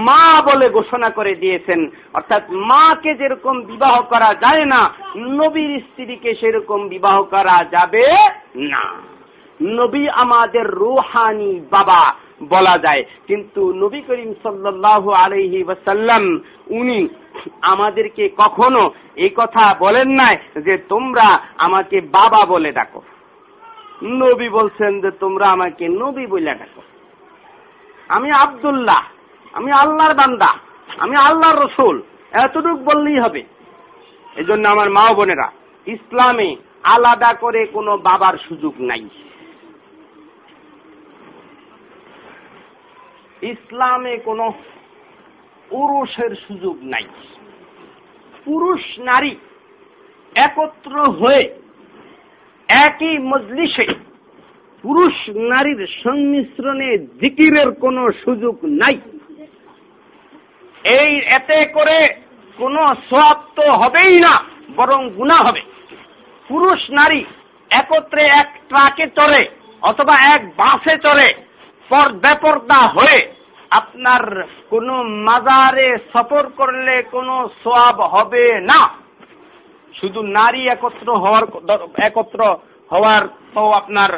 মা 0.06 0.24
বলে 0.42 0.66
ঘোষণা 0.68 1.08
করে 1.10 1.32
দিয়েছেন। 1.34 1.80
অর্থাৎ 2.12 2.44
মাকে 2.50 3.12
যেরকম 3.14 3.60
বিবাহ 3.60 3.94
করা 4.02 4.30
যায় 4.34 4.64
না, 4.64 4.80
নবীর 5.16 5.72
স্ত্রীকে 5.80 6.30
সেরকম 6.34 6.80
বিবাহ 6.88 7.16
করা 7.22 7.56
যাবে 7.70 8.06
না। 8.56 8.84
নবী 9.62 10.08
আমাদের 10.08 10.66
রুহানি 10.80 11.52
বাবা 11.70 12.02
বলা 12.48 12.78
যায়। 12.78 13.02
কিন্তু 13.26 13.72
নবী 13.72 14.00
করিম 14.00 14.32
সাল্লাহ 14.42 15.02
আলহি 15.10 15.60
ওয়াসাল্লাম, 15.62 16.24
উনি 16.70 17.08
আমাদেরকে 17.62 18.24
কখনো 18.36 18.82
এই 19.16 19.30
কথা 19.36 19.64
বলেন 19.78 20.08
নাই 20.08 20.36
যে 20.60 20.74
তোমরা 20.88 21.28
আমাকে 21.58 22.00
বাবা 22.00 22.40
বলে 22.46 22.72
ডাকো। 22.72 23.02
নবী 24.02 24.48
বলছেন 24.48 25.00
যে, 25.00 25.10
তোমরা 25.10 25.46
আমাকে 25.46 25.88
নবী 25.88 26.26
বলে 26.26 26.54
ডাকো। 26.54 26.82
আমি 28.08 28.30
আবদুল্লাহ, 28.30 29.06
আমি 29.52 29.72
আল্লাহর 29.72 30.14
বান্দা, 30.14 30.58
আমি 30.98 31.16
আল্লাহর 31.16 31.64
রসুল। 31.64 32.02
এতটুক 32.30 32.78
বললেই 32.78 33.18
হবে। 33.18 33.44
এই 34.36 34.44
জন্য 34.44 34.68
আমার 34.68 34.90
মা 34.90 35.14
বোনেরা, 35.14 35.52
ইসলামে 35.86 36.56
আলাদা 36.82 37.34
করে 37.34 37.66
কোনো 37.66 37.96
বাবার 37.96 38.34
সুযোগ 38.48 38.74
নাই। 38.80 39.08
ইসলামে 43.42 44.16
কোনো 44.16 44.52
পুরুষের 45.68 46.36
সুযোগ 46.36 46.78
নাই। 46.82 47.04
পুরুষ 48.44 48.80
নারী 48.98 49.36
একত্র 50.34 51.02
হয়ে 51.02 51.65
একই 52.68 53.14
মজলিসে 53.30 53.86
পুরুষ 54.84 55.16
নারীর 55.50 55.80
সংমিশ্রণে 56.02 56.90
জিকিরের 57.20 57.70
কোনো 57.82 58.02
সুযোগ 58.22 58.56
নাই। 58.82 58.96
এই 61.00 61.12
এতে 61.38 61.58
করে 61.76 61.98
কোনো 62.58 62.82
সব 63.10 63.36
তো 63.56 63.64
হবেই 63.80 64.14
না, 64.20 64.34
বরং 64.76 65.00
গুণা 65.10 65.38
হবে। 65.46 65.62
পুরুষ 66.48 66.80
নারী 66.90 67.20
একত্রে 67.70 68.22
এক 68.40 68.50
ট্রাকে 68.68 69.06
চলে 69.18 69.42
অথবা 69.82 70.14
এক 70.34 70.42
বাসে 70.56 70.94
চলে 71.06 71.28
বেপর্দা 72.24 72.80
হয়ে 72.96 73.18
আপনার 73.70 74.22
কোন 74.70 74.88
মাজারে 75.26 75.88
সফর 76.12 76.44
করলে 76.56 76.94
কোনো 77.14 77.34
সোয়াব 77.62 77.98
হবে 78.14 78.44
না। 78.60 78.80
শুধু 79.94 80.22
নারী 80.22 80.62
একত্র 80.66 81.08
হওয়ার 81.16 81.44
একত্র 82.08 82.40
হওয়ার 82.92 83.22
তো 83.54 83.62
আপনার 83.72 84.10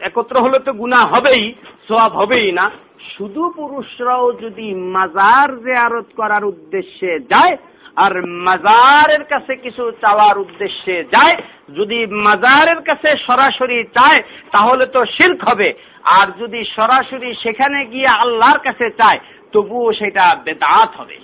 একত্র 0.00 0.34
হলে 0.40 0.58
তো 0.58 0.72
গুণা 0.72 1.00
হবেই 1.12 1.54
সব 1.88 2.10
হবেই 2.20 2.52
না। 2.52 2.70
শুধু 3.16 3.42
পুরুষরাও 3.56 4.32
যদি 4.32 4.74
মাজার 4.74 5.48
জেয়ারত 5.64 6.08
করার 6.16 6.44
উদ্দেশ্যে 6.44 7.20
যায়, 7.20 7.56
আর 7.96 8.12
মাজারের 8.26 9.24
কাছে 9.24 9.56
কিছু 9.56 9.92
চাওয়ার 10.02 10.38
উদ্দেশ্যে 10.38 11.04
যায়, 11.04 11.36
যদি 11.78 12.06
মাজারের 12.06 12.80
কাছে 12.82 13.16
সরাসরি 13.26 13.78
চায়, 13.84 14.20
তাহলে 14.52 14.86
তো 14.86 15.00
শির্ক 15.04 15.48
হবে। 15.48 15.68
আর 16.04 16.26
যদি 16.40 16.64
সরাসরি 16.76 17.34
সেখানে 17.34 17.78
গিয়ে 17.84 18.08
আল্লাহর 18.22 18.58
কাছে 18.58 18.90
চায়, 18.90 19.18
তবুও 19.52 19.92
সেটা 19.92 20.36
বেদাত 20.44 20.90
হবে। 21.00 21.16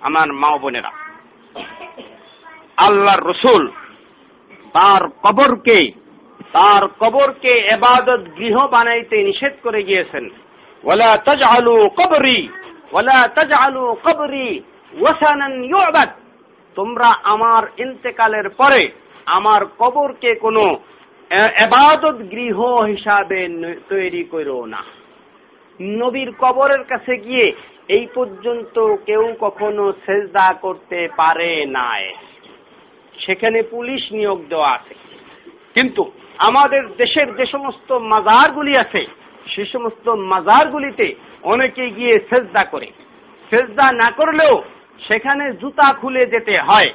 আমার 0.00 0.32
মা 0.32 0.50
বোনেরা। 0.58 1.03
আল্লাহর 2.76 3.22
রসুল। 3.30 3.62
তার 4.72 5.02
কবরকে 5.24 5.92
তার 6.52 6.82
কবরকে 7.00 7.52
এবাদত 7.74 8.22
গৃহ 8.38 8.56
বানাইতে 8.68 9.16
নিষেধ 9.22 9.54
করে 9.62 9.82
গিয়েছেন। 9.82 10.24
ওলা 10.84 11.10
তাজ 11.16 11.42
আলু 11.42 11.88
কবরি 11.88 12.48
ওলা 12.92 13.28
তাজ 13.28 13.52
আলু 13.52 13.84
কবরি 14.04 14.48
ওয়াসানান 15.00 15.64
ইউবাদ। 15.64 16.10
তোমরা 16.76 17.08
আমার 17.22 17.62
ইন্তেকালের 17.78 18.48
পরে 18.50 18.82
আমার 19.26 19.62
কবরকে 19.78 20.34
কোনো 20.34 20.64
এবাদত 21.64 22.16
গৃহ 22.30 22.58
হিসাবে 22.82 23.40
তৈরি 23.88 24.24
করো 24.24 24.66
না। 24.66 24.82
নবীর 26.00 26.30
কবরের 26.38 26.82
কাছে 26.84 27.14
গিয়ে 27.16 27.46
এই 27.88 28.06
পর্যন্ত 28.14 28.76
কেউ 29.06 29.24
কখনো 29.40 29.92
সেজদা 30.06 30.48
করতে 30.60 31.00
পারে 31.16 31.66
নাই। 31.66 32.04
সেখানে 33.18 33.62
পুলিশ 33.62 34.12
নিয়োগ 34.12 34.44
দেওয়া 34.48 34.70
আছে। 34.70 34.94
কিন্তু 35.74 36.12
আমাদের 36.38 36.88
দেশের 36.96 37.36
যে 37.36 37.46
সমস্ত 37.46 37.92
মাজারগুলি 37.92 38.76
আছে, 38.76 39.06
সে 39.46 39.64
সমস্ত 39.64 40.08
মাজারগুলিতে 40.08 41.14
অনেকে 41.42 41.90
গিয়ে 41.90 42.18
সেজদা 42.30 42.64
করে। 42.64 42.86
সেজদা 43.50 43.92
না 43.92 44.10
করলেও 44.10 44.62
সেখানে 45.08 45.52
জুতা 45.52 45.92
খুলে 45.92 46.26
যেতে 46.26 46.58
হয়। 46.58 46.90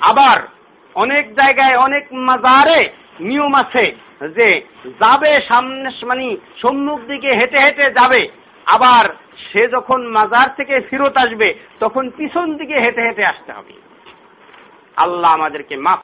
আবার 0.00 0.48
অনেক 0.94 1.34
জায়গায় 1.34 1.76
অনেক 1.76 2.12
মাজারে 2.12 2.90
নিয়ম 3.20 3.54
আছে 3.54 3.96
যে 4.20 4.60
যাবে 4.84 5.40
সামনে 5.40 5.90
মানে 6.06 6.36
সম্মুখ 6.62 7.00
দিকে 7.00 7.28
হেঁটে 7.28 7.58
হেঁটে 7.58 7.84
যাবে। 7.90 8.28
আবার 8.66 9.08
সে 9.36 9.68
যখন 9.68 10.06
মাজার 10.06 10.54
থেকে 10.56 10.80
ফিরত 10.80 11.16
আসবে, 11.16 11.54
তখন 11.80 12.10
পিছন 12.10 12.56
দিকে 12.56 12.80
হেঁটে 12.80 13.02
হেঁটে 13.02 13.24
আসতে 13.24 13.52
হবে। 13.52 13.72
আল্লাহ 14.96 15.30
আমাদেরকে 15.32 15.74
মাফ 15.76 16.00